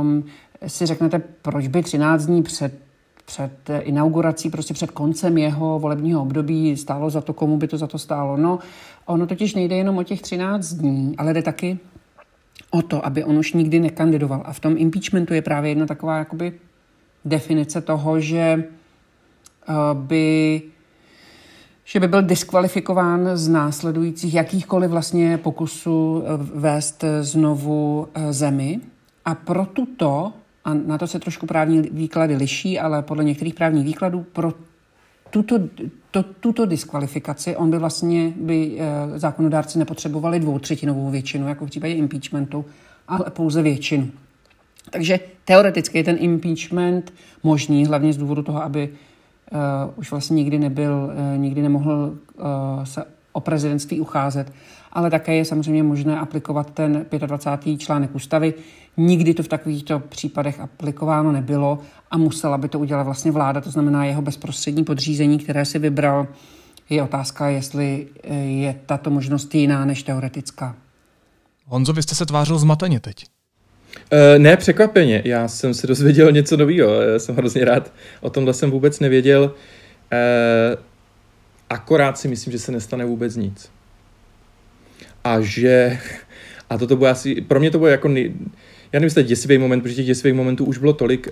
um, 0.00 0.24
si 0.66 0.86
řeknete, 0.86 1.22
proč 1.42 1.66
by 1.66 1.82
13 1.82 2.26
dní 2.26 2.42
před 2.42 2.84
před 3.26 3.70
inaugurací, 3.80 4.50
prostě 4.50 4.74
před 4.74 4.90
koncem 4.90 5.38
jeho 5.38 5.78
volebního 5.78 6.22
období 6.22 6.76
stálo 6.76 7.10
za 7.10 7.20
to, 7.20 7.32
komu 7.32 7.56
by 7.56 7.68
to 7.68 7.78
za 7.78 7.86
to 7.86 7.98
stálo. 7.98 8.36
No, 8.36 8.58
ono 9.06 9.26
totiž 9.26 9.54
nejde 9.54 9.76
jenom 9.76 9.98
o 9.98 10.02
těch 10.02 10.22
13 10.22 10.72
dní, 10.72 11.14
ale 11.18 11.34
jde 11.34 11.42
taky 11.42 11.78
o 12.70 12.82
to, 12.82 13.06
aby 13.06 13.24
on 13.24 13.38
už 13.38 13.52
nikdy 13.52 13.80
nekandidoval. 13.80 14.42
A 14.44 14.52
v 14.52 14.60
tom 14.60 14.74
impeachmentu 14.78 15.34
je 15.34 15.42
právě 15.42 15.70
jedna 15.70 15.86
taková 15.86 16.18
jakoby 16.18 16.52
definice 17.24 17.80
toho, 17.80 18.20
že 18.20 18.64
uh, 19.68 20.00
by 20.00 20.62
že 21.86 22.00
by 22.00 22.08
byl 22.08 22.22
diskvalifikován 22.22 23.28
z 23.34 23.48
následujících 23.48 24.34
jakýchkoliv 24.34 24.90
vlastně 24.90 25.38
pokusů 25.38 26.24
uh, 26.24 26.42
vést 26.60 27.04
znovu 27.20 28.08
uh, 28.16 28.30
zemi. 28.30 28.80
A 29.24 29.34
pro 29.34 29.66
tuto 29.66 30.32
a 30.64 30.74
na 30.74 30.98
to 30.98 31.06
se 31.06 31.18
trošku 31.18 31.46
právní 31.46 31.82
výklady 31.82 32.36
liší, 32.36 32.78
ale 32.78 33.02
podle 33.02 33.24
některých 33.24 33.54
právních 33.54 33.84
výkladů 33.84 34.26
pro 34.32 34.52
tuto, 35.34 35.58
to, 36.10 36.22
tuto 36.22 36.66
diskvalifikaci 36.66 37.56
on 37.56 37.70
by 37.70 37.78
vlastně 37.78 38.32
by 38.36 38.78
e, 38.78 39.18
zákonodárci 39.18 39.78
nepotřebovali 39.78 40.40
dvoutřetinovou 40.40 41.10
většinu, 41.10 41.48
jako 41.48 41.66
v 41.66 41.70
případě 41.70 41.94
impeachmentu, 41.94 42.64
ale 43.08 43.24
pouze 43.30 43.62
většinu. 43.62 44.10
Takže 44.90 45.20
teoreticky 45.44 45.98
je 45.98 46.04
ten 46.04 46.16
impeachment 46.20 47.12
možný, 47.42 47.86
hlavně 47.86 48.12
z 48.12 48.16
důvodu 48.16 48.42
toho, 48.42 48.62
aby 48.62 48.88
uh, 48.88 49.58
už 49.96 50.10
vlastně 50.10 50.34
nikdy 50.34 50.58
nebyl, 50.58 50.92
uh, 50.92 51.38
nikdy 51.38 51.62
nemohl 51.62 52.14
uh, 52.34 52.84
se 52.84 53.04
o 53.32 53.40
prezidentství 53.40 54.00
ucházet, 54.00 54.52
ale 54.94 55.10
také 55.10 55.34
je 55.34 55.44
samozřejmě 55.44 55.82
možné 55.82 56.18
aplikovat 56.18 56.70
ten 56.70 57.06
25. 57.26 57.78
článek 57.78 58.14
ústavy. 58.14 58.54
Nikdy 58.96 59.34
to 59.34 59.42
v 59.42 59.48
takovýchto 59.48 60.00
případech 60.00 60.60
aplikováno 60.60 61.32
nebylo 61.32 61.78
a 62.10 62.18
musela 62.18 62.58
by 62.58 62.68
to 62.68 62.78
udělat 62.78 63.02
vlastně 63.02 63.32
vláda, 63.32 63.60
to 63.60 63.70
znamená 63.70 64.04
jeho 64.04 64.22
bezprostřední 64.22 64.84
podřízení, 64.84 65.38
které 65.38 65.64
si 65.64 65.78
vybral. 65.78 66.26
Je 66.90 67.02
otázka, 67.02 67.48
jestli 67.48 68.06
eh, 68.22 68.34
je 68.34 68.80
tato 68.86 69.10
možnost 69.10 69.54
jiná 69.54 69.84
než 69.84 70.02
teoretická. 70.02 70.76
Honzo, 71.66 71.92
vy 71.92 72.02
jste 72.02 72.14
se 72.14 72.26
tvářil 72.26 72.58
zmateně 72.58 73.00
teď. 73.00 73.24
Uh, 74.12 74.38
ne, 74.38 74.56
překvapeně. 74.56 75.22
Já 75.24 75.48
jsem 75.48 75.74
se 75.74 75.86
dozvěděl 75.86 76.32
něco 76.32 76.56
nového. 76.56 76.92
Já 76.92 77.18
jsem 77.18 77.36
hrozně 77.36 77.64
rád. 77.64 77.92
O 78.20 78.30
tomhle 78.30 78.54
jsem 78.54 78.70
vůbec 78.70 79.00
nevěděl. 79.00 79.42
Uh, 79.44 80.80
akorát 81.70 82.18
si 82.18 82.28
myslím, 82.28 82.52
že 82.52 82.58
se 82.58 82.72
nestane 82.72 83.04
vůbec 83.04 83.36
nic. 83.36 83.70
A 85.24 85.40
že, 85.40 85.98
a 86.70 86.78
toto 86.78 86.96
bude 86.96 87.10
asi, 87.10 87.40
pro 87.40 87.60
mě 87.60 87.70
to 87.70 87.78
bude 87.78 87.90
jako, 87.90 88.08
nej, 88.08 88.34
já 88.92 89.00
nevím, 89.00 89.06
jestli 89.06 89.24
děsivý 89.24 89.58
moment, 89.58 89.80
protože 89.80 89.94
těch 89.94 90.06
děsivých 90.06 90.34
momentů 90.34 90.64
už 90.64 90.78
bylo 90.78 90.92
tolik. 90.92 91.28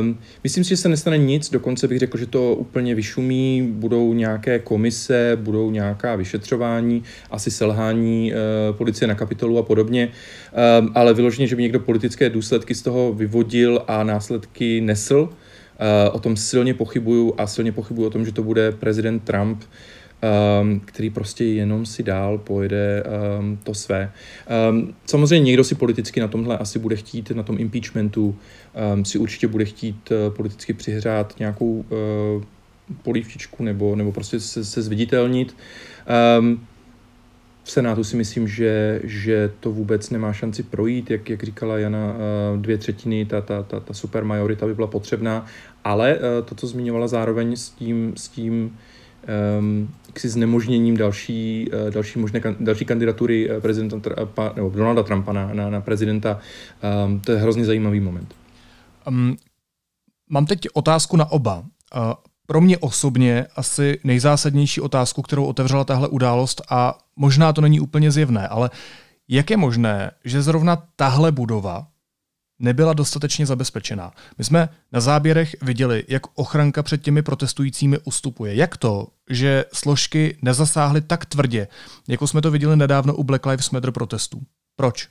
Um, 0.00 0.18
myslím 0.44 0.64
si, 0.64 0.70
že 0.70 0.76
se 0.76 0.88
nestane 0.88 1.18
nic, 1.18 1.50
dokonce 1.50 1.88
bych 1.88 1.98
řekl, 1.98 2.18
že 2.18 2.26
to 2.26 2.54
úplně 2.54 2.94
vyšumí, 2.94 3.68
budou 3.72 4.12
nějaké 4.12 4.58
komise, 4.58 5.38
budou 5.40 5.70
nějaká 5.70 6.16
vyšetřování, 6.16 7.02
asi 7.30 7.50
selhání 7.50 8.32
uh, 8.32 8.76
policie 8.76 9.08
na 9.08 9.14
kapitolu 9.14 9.58
a 9.58 9.62
podobně, 9.62 10.08
um, 10.80 10.90
ale 10.94 11.14
vyloženě, 11.14 11.46
že 11.46 11.56
by 11.56 11.62
někdo 11.62 11.80
politické 11.80 12.30
důsledky 12.30 12.74
z 12.74 12.82
toho 12.82 13.12
vyvodil 13.12 13.82
a 13.88 14.04
následky 14.04 14.80
nesl, 14.80 15.28
Uh, 16.08 16.14
o 16.16 16.18
tom 16.18 16.36
silně 16.36 16.74
pochybuju 16.74 17.34
a 17.38 17.46
silně 17.46 17.72
pochybuju 17.72 18.06
o 18.06 18.10
tom, 18.10 18.24
že 18.24 18.32
to 18.32 18.42
bude 18.42 18.72
prezident 18.72 19.20
Trump, 19.24 19.62
um, 20.22 20.80
který 20.84 21.10
prostě 21.10 21.44
jenom 21.44 21.86
si 21.86 22.02
dál 22.02 22.38
pojede 22.38 23.02
um, 23.38 23.58
to 23.62 23.74
své. 23.74 24.12
Um, 24.70 24.94
samozřejmě 25.06 25.46
někdo 25.46 25.64
si 25.64 25.74
politicky 25.74 26.20
na 26.20 26.28
tomhle 26.28 26.58
asi 26.58 26.78
bude 26.78 26.96
chtít, 26.96 27.30
na 27.30 27.42
tom 27.42 27.56
impeachmentu, 27.58 28.36
um, 28.94 29.04
si 29.04 29.18
určitě 29.18 29.48
bude 29.48 29.64
chtít 29.64 30.10
uh, 30.10 30.34
politicky 30.34 30.72
přihřát 30.72 31.38
nějakou 31.38 31.84
uh, 32.36 32.42
polívčičku 33.02 33.64
nebo, 33.64 33.96
nebo 33.96 34.12
prostě 34.12 34.40
se, 34.40 34.64
se 34.64 34.82
zviditelnit. 34.82 35.56
Um, 36.38 36.60
v 37.64 37.70
Senátu 37.70 38.04
si 38.04 38.16
myslím, 38.16 38.48
že, 38.48 39.00
že 39.04 39.52
to 39.60 39.72
vůbec 39.72 40.10
nemá 40.10 40.32
šanci 40.32 40.62
projít, 40.62 41.10
jak, 41.10 41.30
jak 41.30 41.42
říkala 41.42 41.78
Jana, 41.78 42.14
eh, 42.14 42.58
dvě 42.58 42.78
třetiny, 42.78 43.24
ta, 43.24 43.40
ta, 43.40 43.62
ta, 43.62 43.80
ta 43.80 43.94
super 43.94 44.24
majorita 44.24 44.66
by 44.66 44.74
byla 44.74 44.86
potřebná, 44.86 45.46
ale 45.84 46.18
to, 46.44 46.54
co 46.54 46.66
zmiňovala 46.66 47.08
zároveň 47.08 47.56
s 47.56 47.70
tím, 47.70 48.12
s 48.16 48.28
tím 48.28 48.76
um, 49.58 49.88
si 50.20 50.28
znemožněním 50.28 50.96
další, 50.96 51.68
uh, 51.84 51.90
další, 51.90 52.18
možné, 52.18 52.40
další 52.60 52.84
kandidatury 52.84 53.48
prezidenta 53.60 54.00
Trumpa, 54.00 54.52
nebo 54.56 54.68
Donalda 54.70 55.02
Trumpa 55.02 55.32
na, 55.32 55.54
na, 55.54 55.70
na 55.70 55.80
prezidenta, 55.80 56.38
um, 57.06 57.20
to 57.20 57.32
je 57.32 57.38
hrozně 57.38 57.64
zajímavý 57.64 58.00
moment. 58.00 58.34
Um, 59.08 59.36
mám 60.30 60.46
teď 60.46 60.66
otázku 60.72 61.16
na 61.16 61.32
oba. 61.32 61.58
Uh, 61.58 62.12
pro 62.46 62.60
mě 62.60 62.78
osobně 62.78 63.46
asi 63.56 64.00
nejzásadnější 64.04 64.80
otázku, 64.80 65.22
kterou 65.22 65.44
otevřela 65.44 65.84
tahle 65.84 66.08
událost 66.08 66.62
a 66.70 66.98
možná 67.16 67.52
to 67.52 67.60
není 67.60 67.80
úplně 67.80 68.10
zjevné, 68.10 68.48
ale 68.48 68.70
jak 69.28 69.50
je 69.50 69.56
možné, 69.56 70.10
že 70.24 70.42
zrovna 70.42 70.82
tahle 70.96 71.32
budova 71.32 71.86
nebyla 72.58 72.92
dostatečně 72.92 73.46
zabezpečená. 73.46 74.12
My 74.38 74.44
jsme 74.44 74.68
na 74.92 75.00
záběrech 75.00 75.56
viděli, 75.62 76.04
jak 76.08 76.22
ochranka 76.34 76.82
před 76.82 77.02
těmi 77.02 77.22
protestujícími 77.22 77.98
ustupuje. 78.04 78.54
Jak 78.54 78.76
to, 78.76 79.06
že 79.30 79.64
složky 79.72 80.38
nezasáhly 80.42 81.00
tak 81.00 81.26
tvrdě, 81.26 81.68
jako 82.08 82.26
jsme 82.26 82.42
to 82.42 82.50
viděli 82.50 82.76
nedávno 82.76 83.14
u 83.14 83.24
Black 83.24 83.46
Lives 83.46 83.70
Matter 83.70 83.90
protestů? 83.90 84.40
Proč? 84.76 85.08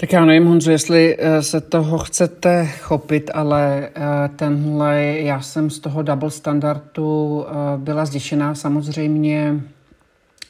Tak 0.00 0.12
já 0.12 0.24
nevím, 0.24 0.46
Honzo, 0.46 0.70
jestli 0.70 1.16
eh, 1.18 1.42
se 1.42 1.60
toho 1.60 1.98
chcete 1.98 2.66
chopit, 2.66 3.30
ale 3.34 3.88
eh, 3.88 4.28
tenhle, 4.36 5.02
já 5.02 5.40
jsem 5.40 5.70
z 5.70 5.78
toho 5.78 6.02
double 6.02 6.30
standardu 6.30 7.46
eh, 7.48 7.52
byla 7.76 8.04
zděšená 8.04 8.54
samozřejmě, 8.54 9.60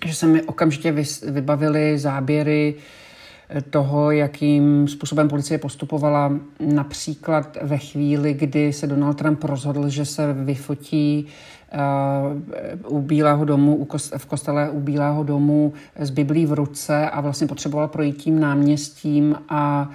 že 0.06 0.14
se 0.14 0.26
mi 0.26 0.42
okamžitě 0.42 0.94
vybavily 1.28 1.98
záběry 1.98 2.74
toho, 3.70 4.10
jakým 4.10 4.88
způsobem 4.88 5.28
policie 5.28 5.58
postupovala 5.58 6.32
například 6.60 7.58
ve 7.62 7.78
chvíli, 7.78 8.34
kdy 8.34 8.72
se 8.72 8.86
Donald 8.86 9.14
Trump 9.14 9.44
rozhodl, 9.44 9.88
že 9.88 10.04
se 10.04 10.32
vyfotí 10.32 11.26
uh, 12.86 12.98
u 12.98 13.00
Bílého 13.02 13.44
domu, 13.44 13.86
v 14.16 14.26
kostele 14.26 14.70
u 14.70 14.80
Bílého 14.80 15.22
domu 15.22 15.72
s 15.96 16.10
Biblí 16.10 16.46
v 16.46 16.52
ruce 16.52 17.10
a 17.10 17.20
vlastně 17.20 17.46
potřeboval 17.46 17.88
projít 17.88 18.16
tím 18.16 18.40
náměstím 18.40 19.36
a 19.48 19.90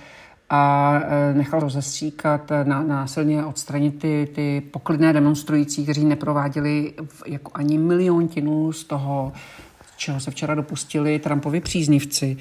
a 0.56 0.94
eh, 1.04 1.34
nechal 1.34 1.60
rozestříkat, 1.60 2.52
eh, 2.52 2.64
násilně 2.64 3.46
odstranit 3.46 4.00
ty, 4.00 4.30
ty 4.36 4.62
poklidné 4.72 5.14
demonstrující, 5.14 5.84
kteří 5.84 6.06
neprováděli 6.06 6.94
jako 7.26 7.52
ani 7.54 7.78
miliontinu 7.78 8.72
z 8.72 8.84
toho 8.84 9.32
čeho 10.04 10.20
se 10.20 10.32
včera 10.32 10.56
dopustili 10.56 11.20
Trumpovi 11.20 11.60
příznivci. 11.60 12.38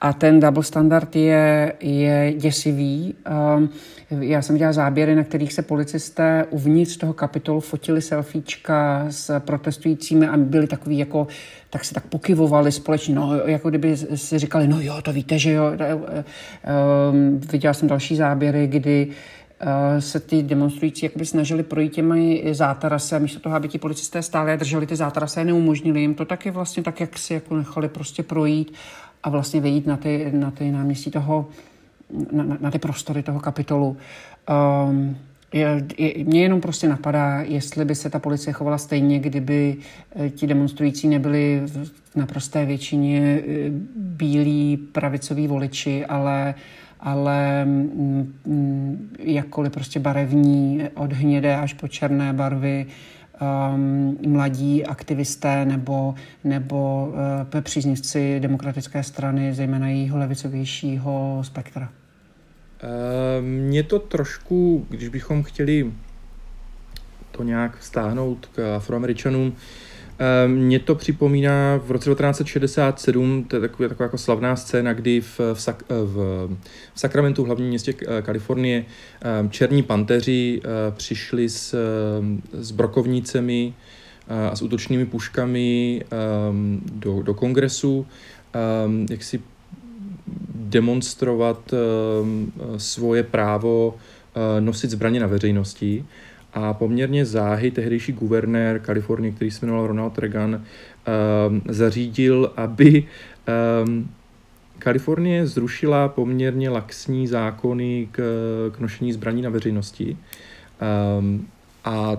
A 0.00 0.12
ten 0.12 0.40
double 0.40 0.62
standard 0.62 1.16
je, 1.16 1.72
je 1.80 2.34
děsivý. 2.36 3.14
Um, 3.56 3.70
já 4.10 4.42
jsem 4.42 4.56
dělal 4.56 4.72
záběry, 4.72 5.14
na 5.14 5.24
kterých 5.24 5.52
se 5.52 5.62
policisté 5.62 6.46
uvnitř 6.50 6.96
toho 6.96 7.12
kapitolu 7.12 7.60
fotili 7.60 8.02
selfiečka 8.02 9.06
s 9.10 9.40
protestujícími 9.40 10.28
a 10.28 10.36
byli 10.36 10.66
takový 10.66 10.98
jako, 10.98 11.26
tak 11.70 11.84
se 11.84 11.94
tak 11.94 12.06
pokyvovali 12.06 12.72
společně, 12.72 13.14
no, 13.14 13.34
jako 13.46 13.70
kdyby 13.70 13.96
si 13.96 14.38
říkali, 14.38 14.68
no 14.68 14.80
jo, 14.80 15.02
to 15.02 15.12
víte, 15.12 15.38
že 15.38 15.52
jo. 15.52 15.72
Um, 17.10 17.40
viděl 17.52 17.74
jsem 17.74 17.88
další 17.88 18.16
záběry, 18.16 18.66
kdy 18.66 19.08
se 19.98 20.20
ty 20.20 20.42
demonstrující 20.42 21.06
jakoby 21.06 21.26
snažili 21.26 21.62
projít 21.62 21.92
těmi 21.92 22.44
zátarasy 22.52 23.20
místo 23.20 23.40
toho, 23.40 23.56
aby 23.56 23.68
ti 23.68 23.78
policisté 23.78 24.22
stále 24.22 24.56
drželi 24.56 24.86
ty 24.86 24.96
zátarasy 24.96 25.40
a 25.40 25.44
neumožnili 25.44 26.00
jim 26.00 26.14
to 26.14 26.24
taky 26.24 26.50
vlastně 26.50 26.82
tak, 26.82 27.00
jak 27.00 27.18
si 27.18 27.34
jako 27.34 27.56
nechali 27.56 27.88
prostě 27.88 28.22
projít 28.22 28.72
a 29.22 29.30
vlastně 29.30 29.60
vejít 29.60 29.86
na 29.86 29.96
ty, 29.96 30.30
na 30.32 30.50
ty 30.50 30.70
náměstí 30.70 31.10
toho, 31.10 31.48
na, 32.32 32.56
na 32.60 32.70
ty 32.70 32.78
prostory 32.78 33.22
toho 33.22 33.40
kapitolu. 33.40 33.96
Um, 34.88 35.16
je, 35.52 35.86
je, 35.98 36.24
mě 36.24 36.42
jenom 36.42 36.60
prostě 36.60 36.88
napadá, 36.88 37.40
jestli 37.40 37.84
by 37.84 37.94
se 37.94 38.10
ta 38.10 38.18
policie 38.18 38.52
chovala 38.52 38.78
stejně, 38.78 39.18
kdyby 39.18 39.76
eh, 40.16 40.30
ti 40.30 40.46
demonstrující 40.46 41.08
nebyli 41.08 41.62
v 41.66 42.16
naprosté 42.16 42.64
většině 42.64 43.40
eh, 43.40 43.70
bílí 43.96 44.76
pravicoví 44.76 45.46
voliči, 45.46 46.06
ale 46.06 46.54
uh, 46.56 46.85
ale 47.00 47.64
mm, 47.64 48.34
mm, 48.44 49.16
jakkoliv 49.18 49.72
prostě 49.72 50.00
barevní, 50.00 50.82
od 50.94 51.12
hnědé 51.12 51.56
až 51.56 51.72
po 51.72 51.88
černé 51.88 52.32
barvy, 52.32 52.86
um, 53.74 54.18
mladí 54.26 54.86
aktivisté 54.86 55.64
nebo, 55.64 56.14
nebo 56.44 57.08
uh, 57.54 57.60
příznivci 57.60 58.40
demokratické 58.40 59.02
strany, 59.02 59.54
zejména 59.54 59.88
jejího 59.88 60.18
levicovějšího 60.18 61.40
spektra? 61.42 61.88
Mně 63.40 63.82
to 63.82 63.98
trošku, 63.98 64.86
když 64.90 65.08
bychom 65.08 65.42
chtěli 65.42 65.92
to 67.30 67.42
nějak 67.42 67.78
vztáhnout 67.78 68.46
k 68.46 68.76
afroameričanům, 68.76 69.52
mně 70.46 70.78
to 70.78 70.94
připomíná 70.94 71.76
v 71.76 71.90
roce 71.90 72.10
1967, 72.10 73.44
to 73.44 73.56
je 73.56 73.60
taková, 73.60 73.88
taková 73.88 74.04
jako 74.04 74.18
slavná 74.18 74.56
scéna, 74.56 74.92
kdy 74.92 75.20
v, 75.20 75.40
v, 75.54 75.60
Sak, 75.60 75.82
v, 75.88 76.48
v 76.94 77.00
Sacramentu, 77.00 77.42
v 77.42 77.46
hlavním 77.46 77.68
městě 77.68 77.92
Kalifornie, 78.22 78.84
černí 79.50 79.82
panteři 79.82 80.60
přišli 80.90 81.48
s, 81.48 81.74
s 82.52 82.70
brokovnicemi 82.70 83.74
a 84.50 84.56
s 84.56 84.62
útočnými 84.62 85.06
puškami 85.06 86.02
do, 86.92 87.22
do 87.22 87.34
kongresu, 87.34 88.06
jak 89.10 89.22
si 89.22 89.40
demonstrovat 90.54 91.74
svoje 92.76 93.22
právo 93.22 93.94
nosit 94.60 94.90
zbraně 94.90 95.20
na 95.20 95.26
veřejnosti 95.26 96.04
a 96.56 96.74
poměrně 96.74 97.24
záhy 97.24 97.70
tehdejší 97.70 98.12
guvernér 98.12 98.78
Kalifornie, 98.78 99.32
který 99.32 99.50
se 99.50 99.66
jmenoval 99.66 99.86
Ronald 99.86 100.18
Reagan, 100.18 100.54
uh, 100.54 101.58
zařídil, 101.68 102.52
aby 102.56 103.04
um, 103.84 104.08
Kalifornie 104.78 105.46
zrušila 105.46 106.08
poměrně 106.08 106.70
laxní 106.70 107.26
zákony 107.26 108.08
k, 108.12 108.22
k 108.76 108.80
nošení 108.80 109.12
zbraní 109.12 109.42
na 109.42 109.50
veřejnosti. 109.50 110.16
Um, 111.18 111.48
a 111.84 112.16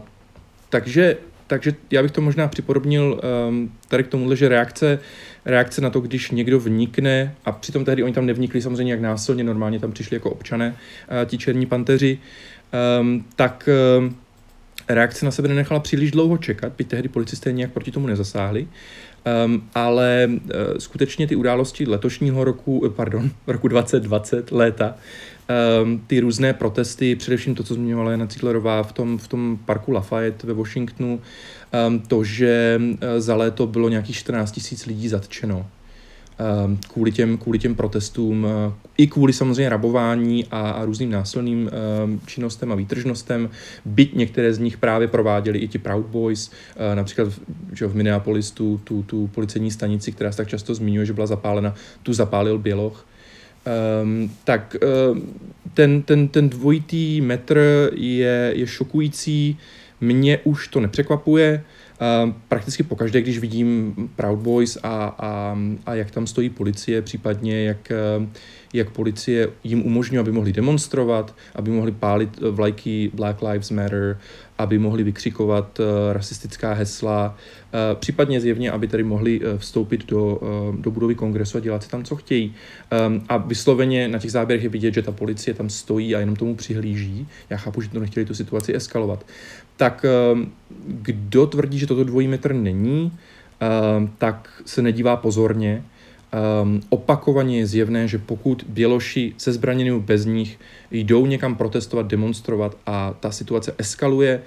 takže, 0.69 1.17
takže 1.47 1.76
já 1.91 2.02
bych 2.02 2.12
to 2.12 2.21
možná 2.21 2.47
připodobnil 2.47 3.21
um, 3.50 3.71
tady 3.88 4.04
k 4.04 4.08
tomuhle, 4.08 4.36
že 4.36 4.50
reakce, 4.50 5.00
reakce 5.45 5.82
na 5.82 5.89
to, 5.89 6.00
když 6.00 6.32
někdo 6.32 6.60
vnikne, 6.60 7.36
a 7.45 7.52
přitom 7.52 7.86
tehdy 7.86 8.04
oni 8.04 8.13
tam 8.13 8.26
nevnikli 8.26 8.62
samozřejmě 8.62 8.93
jak 8.93 9.02
násilně, 9.02 9.43
normálně 9.43 9.80
tam 9.80 9.91
přišli 9.91 10.15
jako 10.15 10.30
občané, 10.30 10.69
uh, 10.69 11.30
ti 11.30 11.38
černí 11.38 11.65
panteři, 11.65 12.17
um, 13.02 13.26
tak 13.36 13.69
um, 14.00 14.15
reakce 14.89 15.26
na 15.26 15.32
sebe 15.32 15.47
nenechala 15.47 15.80
příliš 15.80 16.12
dlouho 16.12 16.38
čekat, 16.38 16.73
byť 16.78 16.88
tehdy 16.88 17.10
policisté 17.10 17.52
nějak 17.52 17.71
proti 17.71 17.91
tomu 17.91 18.08
nezasáhli. 18.08 18.67
Um, 19.45 19.69
ale 19.76 20.30
uh, 20.30 20.39
skutečně 20.78 21.28
ty 21.28 21.36
události 21.36 21.86
letošního 21.88 22.43
roku, 22.43 22.84
eh, 22.86 22.89
pardon, 22.89 23.32
roku 23.47 23.67
2020, 23.67 24.52
léta, 24.52 24.95
um, 25.84 26.02
ty 26.08 26.19
různé 26.19 26.54
protesty, 26.54 27.15
především 27.15 27.56
to, 27.56 27.63
co 27.63 27.73
zmiňovala 27.73 28.12
Jana 28.12 28.28
Cílerová 28.28 28.84
v 28.84 28.91
tom, 28.91 29.17
v 29.17 29.28
tom 29.28 29.60
parku 29.65 29.91
Lafayette 29.91 30.47
ve 30.47 30.54
Washingtonu, 30.54 31.21
um, 31.88 32.00
to, 32.00 32.23
že 32.23 32.82
uh, 32.82 32.97
za 33.17 33.36
léto 33.36 33.67
bylo 33.67 33.89
nějakých 33.89 34.15
14 34.15 34.52
tisíc 34.52 34.86
lidí 34.86 35.08
zatčeno 35.08 35.65
kvůli 36.93 37.12
těm, 37.12 37.38
kvůli 37.38 37.60
těm 37.60 37.76
protestům, 37.76 38.47
eh, 38.50 38.73
i 38.97 39.08
kvůli 39.08 39.34
samozřejmě 39.34 39.69
rabování 39.69 40.45
a, 40.52 40.69
a 40.69 40.86
různým 40.86 41.12
násilným 41.12 41.69
ehm, 42.04 42.21
činnostem 42.26 42.71
a 42.71 42.76
výtržnostem, 42.76 43.50
byť 43.86 44.13
některé 44.13 44.54
z 44.54 44.60
nich 44.60 44.78
právě 44.78 45.08
prováděli 45.08 45.60
i 45.60 45.67
ti 45.67 45.78
Proud 45.78 46.06
Boys, 46.06 46.52
eh, 46.76 46.95
například 46.95 47.34
že 47.73 47.88
v 47.88 47.95
Minneapolis 47.95 48.52
tu, 48.52 48.82
tu, 48.84 49.04
tu 49.04 49.28
policejní 49.28 49.71
stanici, 49.71 50.12
která 50.12 50.32
se 50.32 50.38
tak 50.38 50.47
často 50.47 50.76
zmiňuje, 50.76 51.06
že 51.06 51.13
byla 51.13 51.28
zapálena, 51.28 51.76
tu 52.04 52.13
zapálil 52.13 52.58
Běloch. 52.58 53.06
Um, 54.04 54.32
tak 54.43 54.76
um, 55.12 55.21
ten, 55.73 56.02
ten, 56.02 56.28
ten 56.28 56.50
dvojitý 56.50 57.21
metr 57.21 57.89
je, 57.93 58.52
je 58.56 58.67
šokující, 58.67 59.58
mě 60.02 60.39
už 60.43 60.67
to 60.67 60.80
nepřekvapuje, 60.80 61.63
Ehm, 61.99 62.36
prakticky 62.47 62.83
pokaždé, 62.83 63.21
když 63.21 63.39
vidím 63.39 63.95
Proud 64.15 64.39
Boys 64.39 64.77
a, 64.83 65.15
a, 65.19 65.57
a 65.86 65.93
jak 65.93 66.12
tam 66.12 66.27
stojí 66.27 66.49
policie, 66.49 67.01
případně 67.01 67.63
jak, 67.63 67.91
ehm, 67.91 68.31
jak 68.73 68.89
policie 68.89 69.49
jim 69.63 69.86
umožňuje, 69.86 70.19
aby 70.19 70.31
mohli 70.31 70.53
demonstrovat, 70.53 71.36
aby 71.55 71.71
mohli 71.71 71.91
pálit 71.91 72.29
eh, 72.38 72.49
vlajky 72.49 73.12
Black 73.13 73.41
Lives 73.41 73.71
Matter, 73.71 74.19
aby 74.58 74.80
mohli 74.80 75.04
vykřikovat 75.04 75.80
uh, 75.80 75.86
rasistická 76.13 76.74
hesla, 76.74 77.36
uh, 77.36 78.00
případně 78.00 78.41
zjevně, 78.41 78.72
aby 78.72 78.88
tady 78.88 79.04
mohli 79.04 79.39
uh, 79.39 79.58
vstoupit 79.58 80.06
do, 80.06 80.39
do 80.80 80.91
budovy 80.91 81.15
kongresu 81.15 81.58
a 81.58 81.62
dělat 81.62 81.84
si 81.84 81.89
tam, 81.89 82.04
co 82.04 82.15
chtějí. 82.15 82.54
A 83.30 83.38
vysloveně 83.38 84.08
na 84.08 84.20
těch 84.20 84.32
záběrech 84.32 84.63
je 84.63 84.70
vidět, 84.70 84.93
že 84.93 85.02
ta 85.02 85.12
policie 85.12 85.54
tam 85.54 85.70
stojí 85.70 86.15
a 86.15 86.20
jenom 86.20 86.36
tomu 86.36 86.56
přihlíží. 86.56 87.28
Já 87.50 87.58
chápu, 87.58 87.82
že 87.82 87.89
to 87.89 88.00
nechtěli 88.00 88.26
tu 88.26 88.34
situaci 88.34 88.76
eskalovat. 88.76 89.26
Tak 89.78 90.06
kdo 90.88 91.48
tvrdí, 91.48 91.80
že 91.80 91.88
toto 91.88 92.04
dvojí 92.04 92.28
metr 92.28 92.54
není, 92.54 93.12
tak 94.17 94.62
se 94.65 94.82
nedívá 94.82 95.15
pozorně, 95.15 95.84
Um, 96.38 96.82
opakovaně 96.89 97.58
je 97.58 97.67
zjevné, 97.67 98.08
že 98.08 98.17
pokud 98.17 98.65
Běloši 98.69 99.34
se 99.38 99.54
zbraněnými 99.54 100.00
bez 100.00 100.26
nich 100.26 100.60
jdou 100.91 101.26
někam 101.26 101.56
protestovat, 101.56 102.08
demonstrovat 102.08 102.78
a 102.86 103.13
ta 103.19 103.32
situace 103.32 103.76
eskaluje, 103.78 104.41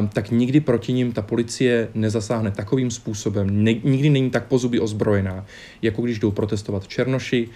um, 0.00 0.08
tak 0.08 0.30
nikdy 0.30 0.60
proti 0.60 0.92
ním 0.92 1.12
ta 1.12 1.22
policie 1.22 1.88
nezasáhne 1.94 2.50
takovým 2.50 2.90
způsobem, 2.90 3.64
ne, 3.64 3.74
nikdy 3.84 4.10
není 4.10 4.30
tak 4.30 4.46
pozuby 4.46 4.80
ozbrojená, 4.80 5.46
jako 5.82 6.02
když 6.02 6.18
jdou 6.18 6.30
protestovat 6.30 6.88
Černoši. 6.88 7.48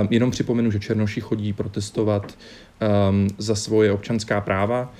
Um, 0.00 0.08
jenom 0.10 0.30
připomenu, 0.30 0.70
že 0.70 0.80
Černoši 0.80 1.20
chodí 1.20 1.52
protestovat 1.52 2.38
um, 3.08 3.28
za 3.38 3.54
svoje 3.54 3.92
občanská 3.92 4.40
práva, 4.40 4.92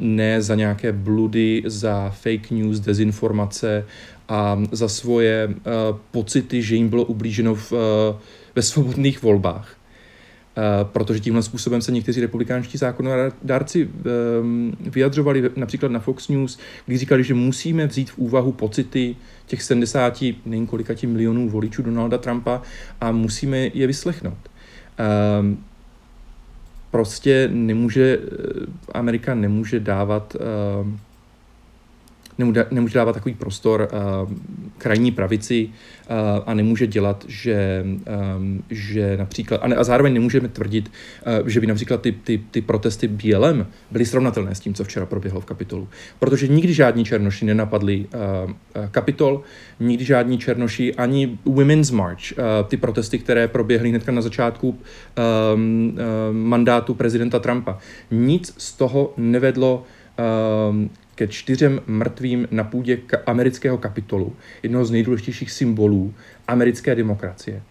ne 0.00 0.42
za 0.42 0.54
nějaké 0.54 0.92
bludy, 0.92 1.62
za 1.66 2.10
fake 2.10 2.50
news, 2.50 2.80
dezinformace 2.80 3.84
a 4.28 4.62
za 4.72 4.88
svoje 4.88 5.48
uh, 5.48 5.54
pocity, 6.10 6.62
že 6.62 6.76
jim 6.76 6.88
bylo 6.88 7.04
ublíženo 7.04 7.54
v, 7.54 7.72
uh, 7.72 7.78
ve 8.54 8.62
svobodných 8.62 9.22
volbách. 9.22 9.76
Uh, 10.56 10.88
protože 10.90 11.20
tímhle 11.20 11.42
způsobem 11.42 11.82
se 11.82 11.92
někteří 11.92 12.20
republikánští 12.20 12.78
zákonodárci 12.78 13.88
um, 14.40 14.76
vyjadřovali 14.80 15.50
například 15.56 15.92
na 15.92 16.00
Fox 16.00 16.28
News, 16.28 16.58
kdy 16.86 16.98
říkali, 16.98 17.24
že 17.24 17.34
musíme 17.34 17.86
vzít 17.86 18.10
v 18.10 18.18
úvahu 18.18 18.52
pocity 18.52 19.16
těch 19.46 19.62
70, 19.62 20.22
nevím 20.46 20.68
milionů 21.06 21.48
voličů 21.48 21.82
Donalda 21.82 22.18
Trumpa 22.18 22.62
a 23.00 23.12
musíme 23.12 23.58
je 23.58 23.86
vyslechnout. 23.86 24.38
Prostě 26.96 27.48
nemůže, 27.52 28.18
Amerika 28.94 29.34
nemůže 29.34 29.80
dávat 29.80 30.36
uh, 30.80 30.86
nemůže 32.70 32.98
dávat 32.98 33.12
takový 33.12 33.34
prostor 33.34 33.88
uh, 33.92 34.30
krajní 34.78 35.10
pravici 35.10 35.68
uh, 35.68 36.16
a 36.46 36.54
nemůže 36.54 36.86
dělat, 36.86 37.24
že, 37.28 37.84
um, 38.36 38.62
že 38.70 39.16
například, 39.16 39.58
a, 39.58 39.68
ne, 39.68 39.76
a 39.76 39.84
zároveň 39.84 40.14
nemůžeme 40.14 40.48
tvrdit, 40.48 40.92
uh, 41.40 41.48
že 41.48 41.60
by 41.60 41.66
například 41.66 42.02
ty, 42.02 42.12
ty, 42.12 42.40
ty 42.50 42.60
protesty 42.60 43.08
BLM 43.08 43.66
byly 43.90 44.06
srovnatelné 44.06 44.54
s 44.54 44.60
tím, 44.60 44.74
co 44.74 44.84
včera 44.84 45.06
proběhlo 45.06 45.40
v 45.40 45.44
kapitolu. 45.44 45.88
Protože 46.18 46.48
nikdy 46.48 46.74
žádní 46.74 47.04
černoši 47.04 47.44
nenapadli 47.44 48.06
uh, 48.44 48.50
kapitol, 48.90 49.42
nikdy 49.80 50.04
žádní 50.04 50.38
černoši, 50.38 50.94
ani 50.94 51.38
Women's 51.44 51.90
March, 51.90 52.32
ty 52.68 52.76
protesty, 52.76 53.18
které 53.18 53.48
proběhly 53.48 53.88
hnedka 53.88 54.12
na 54.12 54.20
začátku 54.22 54.68
uh, 54.68 54.76
mandátu 56.32 56.94
prezidenta 56.94 57.38
Trumpa. 57.38 57.78
Nic 58.10 58.54
z 58.58 58.72
toho 58.72 59.14
nevedlo 59.16 59.84
um, 60.70 60.90
ke 61.16 61.28
čtyřem 61.28 61.80
mrtvým 61.86 62.48
na 62.50 62.64
půdě 62.64 62.98
amerického 63.26 63.78
kapitolu, 63.78 64.36
jednoho 64.62 64.84
z 64.84 64.90
nejdůležitějších 64.90 65.50
symbolů 65.50 66.14
americké 66.48 66.94
demokracie. 66.94 67.62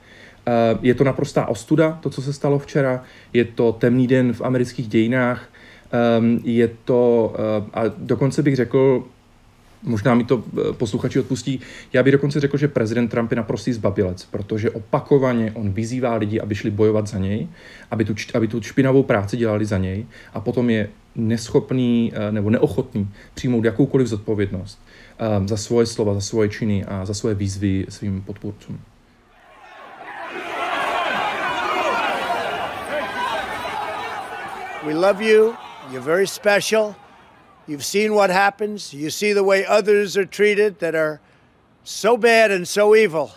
Eh, 0.47 0.51
je 0.81 0.93
to 0.93 1.03
naprostá 1.03 1.45
ostuda, 1.45 1.99
to, 2.01 2.09
co 2.09 2.21
se 2.21 2.33
stalo 2.33 2.59
včera. 2.59 3.03
Je 3.33 3.45
to 3.45 3.71
temný 3.71 4.07
den 4.07 4.33
v 4.33 4.41
amerických 4.41 4.87
dějinách. 4.87 5.49
Ehm, 5.91 6.39
je 6.43 6.69
to, 6.85 7.35
eh, 7.37 7.69
a 7.73 7.83
dokonce 7.97 8.43
bych 8.43 8.55
řekl, 8.55 9.03
možná 9.83 10.15
mi 10.15 10.23
to 10.23 10.43
eh, 10.47 10.73
posluchači 10.73 11.19
odpustí, 11.19 11.59
já 11.93 12.03
bych 12.03 12.11
dokonce 12.11 12.39
řekl, 12.39 12.57
že 12.57 12.67
prezident 12.67 13.07
Trump 13.07 13.31
je 13.31 13.37
naprostý 13.37 13.73
zbabilec, 13.73 14.25
protože 14.31 14.71
opakovaně 14.71 15.51
on 15.51 15.71
vyzývá 15.71 16.15
lidi, 16.15 16.39
aby 16.39 16.55
šli 16.55 16.71
bojovat 16.71 17.07
za 17.07 17.17
něj, 17.17 17.47
aby 17.91 18.05
tu, 18.05 18.15
aby 18.33 18.47
tu 18.47 18.61
špinavou 18.61 19.03
práci 19.03 19.37
dělali 19.37 19.65
za 19.65 19.77
něj 19.77 20.05
a 20.33 20.39
potom 20.39 20.69
je 20.69 20.89
neschopný 21.15 22.11
eh, 22.15 22.31
nebo 22.31 22.49
neochotný 22.49 23.09
přijmout 23.33 23.65
jakoukoliv 23.65 24.07
zodpovědnost 24.07 24.79
eh, 25.19 25.47
za 25.47 25.57
svoje 25.57 25.85
slova, 25.85 26.13
za 26.13 26.21
svoje 26.21 26.49
činy 26.49 26.85
a 26.85 27.05
za 27.05 27.13
svoje 27.13 27.35
výzvy 27.35 27.85
svým 27.89 28.21
podpůrcům. 28.21 28.79
We 34.85 34.93
love 34.93 35.23
you. 35.23 35.55
You're 35.91 36.05
very 36.05 36.27
special. 36.27 36.95
You've 37.67 37.85
seen 37.85 38.11
what 38.13 38.31
happens. 38.31 38.93
You 38.93 39.09
see 39.09 39.33
the 39.33 39.41
way 39.41 39.65
others 39.65 40.17
are 40.17 40.25
treated 40.25 40.77
that 40.77 40.95
are 40.95 41.19
so 41.83 42.17
bad 42.17 42.51
and 42.51 42.65
so 42.65 42.95
evil. 42.95 43.29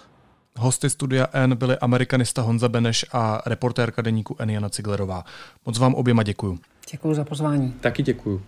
Hosty 0.59 0.91
studia 0.91 1.29
N 1.33 1.57
byly 1.57 1.77
amerikanista 1.81 2.43
Honza 2.43 2.69
Beneš 2.69 3.05
a 3.13 3.43
reportérka 3.47 4.03
deníku 4.03 4.37
N 4.39 4.51
Jana 4.51 4.69
Ciglerová. 4.69 5.25
Moc 5.67 5.79
vám 5.79 5.95
oběma 5.95 6.23
děkuju. 6.23 6.59
Děkuji 6.91 7.15
za 7.15 7.25
pozvání. 7.25 7.73
Taky 7.81 8.03
děkuju. 8.03 8.43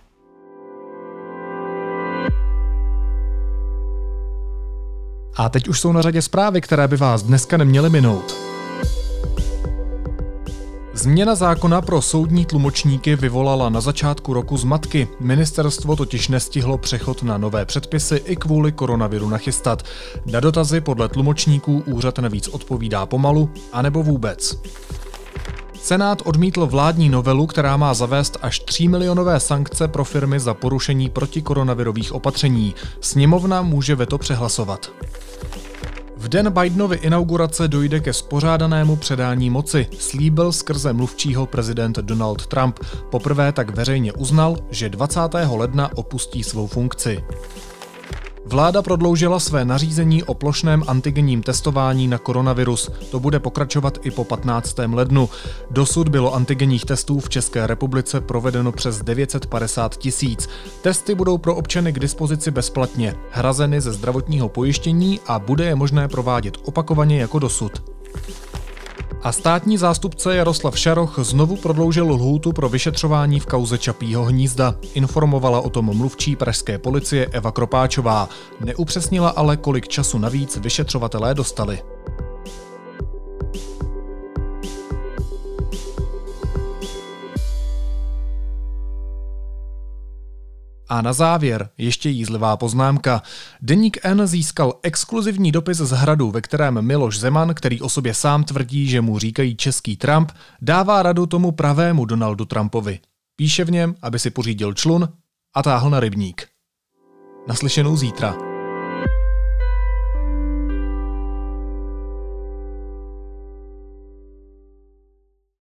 A 5.37 5.49
teď 5.49 5.69
už 5.69 5.81
jsou 5.81 5.93
na 5.93 6.03
řadě 6.03 6.23
zprávy, 6.23 6.61
které 6.61 6.89
by 6.89 6.97
vás 6.97 7.23
dneska 7.23 7.57
neměly 7.57 7.91
minout. 7.91 8.50
Změna 11.01 11.35
zákona 11.35 11.83
pro 11.83 12.03
soudní 12.03 12.45
tlumočníky 12.45 13.17
vyvolala 13.17 13.69
na 13.69 13.81
začátku 13.81 14.33
roku 14.35 14.57
zmatky. 14.57 15.09
Ministerstvo 15.21 15.97
totiž 15.97 16.29
nestihlo 16.29 16.79
přechod 16.79 17.23
na 17.23 17.39
nové 17.39 17.65
předpisy 17.65 18.23
i 18.25 18.37
kvůli 18.37 18.73
koronaviru 18.73 19.29
nachystat. 19.29 19.83
Na 20.27 20.41
dotazy 20.41 20.81
podle 20.81 21.09
tlumočníků 21.09 21.83
úřad 21.87 22.19
navíc 22.19 22.49
odpovídá 22.49 23.07
pomalu, 23.07 23.51
anebo 23.73 24.03
vůbec. 24.03 24.61
Senát 25.83 26.23
odmítl 26.25 26.67
vládní 26.67 27.09
novelu, 27.09 27.47
která 27.47 27.77
má 27.77 27.95
zavést 27.95 28.37
až 28.43 28.59
3 28.59 28.89
milionové 28.89 29.41
sankce 29.41 29.89
pro 29.89 30.05
firmy 30.05 30.41
za 30.41 30.55
porušení 30.55 31.09
protikoronavirových 31.09 32.13
opatření. 32.13 32.75
Sněmovna 33.01 33.63
může 33.63 33.95
veto 33.95 34.19
přehlasovat. 34.19 34.91
V 36.21 36.29
den 36.29 36.51
Bidenovy 36.51 36.97
inaugurace 36.97 37.69
dojde 37.69 38.01
ke 38.01 38.13
spořádanému 38.13 38.97
předání 38.97 39.51
moci, 39.51 39.87
slíbil 39.99 40.53
skrze 40.53 40.93
mluvčího 40.93 41.47
prezident 41.47 41.97
Donald 41.99 42.47
Trump. 42.47 42.79
Poprvé 43.11 43.53
tak 43.53 43.77
veřejně 43.77 44.13
uznal, 44.13 44.57
že 44.71 44.89
20. 44.89 45.21
ledna 45.51 45.91
opustí 45.97 46.43
svou 46.43 46.67
funkci. 46.67 47.25
Vláda 48.51 48.83
prodloužila 48.83 49.41
své 49.41 49.65
nařízení 49.65 50.23
o 50.23 50.35
plošném 50.35 50.85
antigenním 50.87 51.43
testování 51.43 52.09
na 52.09 52.19
koronavirus. 52.19 52.91
To 53.11 53.21
bude 53.21 53.41
pokračovat 53.41 53.99
i 54.03 54.11
po 54.11 54.25
15. 54.25 54.77
lednu. 54.93 55.29
Dosud 55.71 56.09
bylo 56.09 56.35
antigenních 56.35 56.85
testů 56.85 57.21
v 57.21 57.29
České 57.29 57.67
republice 57.67 58.21
provedeno 58.21 58.73
přes 58.73 59.03
950 59.03 59.97
tisíc. 59.97 60.49
Testy 60.83 61.15
budou 61.15 61.39
pro 61.39 61.55
občany 61.55 61.93
k 61.93 61.99
dispozici 61.99 62.51
bezplatně, 62.51 63.15
hrazeny 63.31 63.81
ze 63.81 63.93
zdravotního 63.93 64.49
pojištění 64.49 65.21
a 65.27 65.39
bude 65.39 65.65
je 65.65 65.75
možné 65.75 66.09
provádět 66.09 66.57
opakovaně 66.65 67.21
jako 67.21 67.39
dosud. 67.39 68.00
A 69.23 69.33
státní 69.33 69.79
zástupce 69.79 70.37
Jaroslav 70.37 70.79
Šaroch 70.79 71.19
znovu 71.19 71.57
prodloužil 71.57 72.11
lhůtu 72.11 72.53
pro 72.53 72.69
vyšetřování 72.69 73.41
v 73.41 73.47
kauze 73.47 73.79
Čapího 73.79 74.25
hnízda. 74.25 74.75
Informovala 74.95 75.61
o 75.61 75.71
tom 75.71 75.97
mluvčí 75.97 76.37
pražské 76.37 76.79
policie 76.79 77.27
Eva 77.27 77.53
Kropáčová. 77.53 78.29
Neupřesnila 78.65 79.29
ale, 79.29 79.57
kolik 79.57 79.89
času 79.89 80.19
navíc 80.19 80.57
vyšetřovatelé 80.57 81.35
dostali. 81.35 81.83
A 90.91 91.03
na 91.03 91.13
závěr 91.13 91.69
ještě 91.79 92.09
jízlivá 92.09 92.57
poznámka. 92.57 93.23
Deník 93.63 93.99
N 94.03 94.27
získal 94.27 94.75
exkluzivní 94.83 95.53
dopis 95.53 95.79
z 95.79 95.91
hradu, 95.91 96.31
ve 96.31 96.41
kterém 96.41 96.83
Miloš 96.83 97.19
Zeman, 97.19 97.55
který 97.55 97.81
o 97.81 97.89
sobě 97.89 98.15
sám 98.15 98.45
tvrdí, 98.45 98.89
že 98.89 99.01
mu 99.01 99.19
říkají 99.19 99.57
český 99.57 99.97
Trump, 99.97 100.33
dává 100.63 101.03
radu 101.03 101.27
tomu 101.27 101.53
pravému 101.53 102.05
Donaldu 102.05 102.45
Trumpovi. 102.45 102.99
Píše 103.37 103.65
v 103.65 103.71
něm, 103.71 103.95
aby 104.03 104.19
si 104.19 104.31
pořídil 104.31 104.75
člun 104.75 105.09
a 105.55 105.63
táhl 105.63 105.91
na 105.91 106.01
rybník. 106.01 106.47
Naslyšenou 107.49 107.97
zítra. 107.97 108.50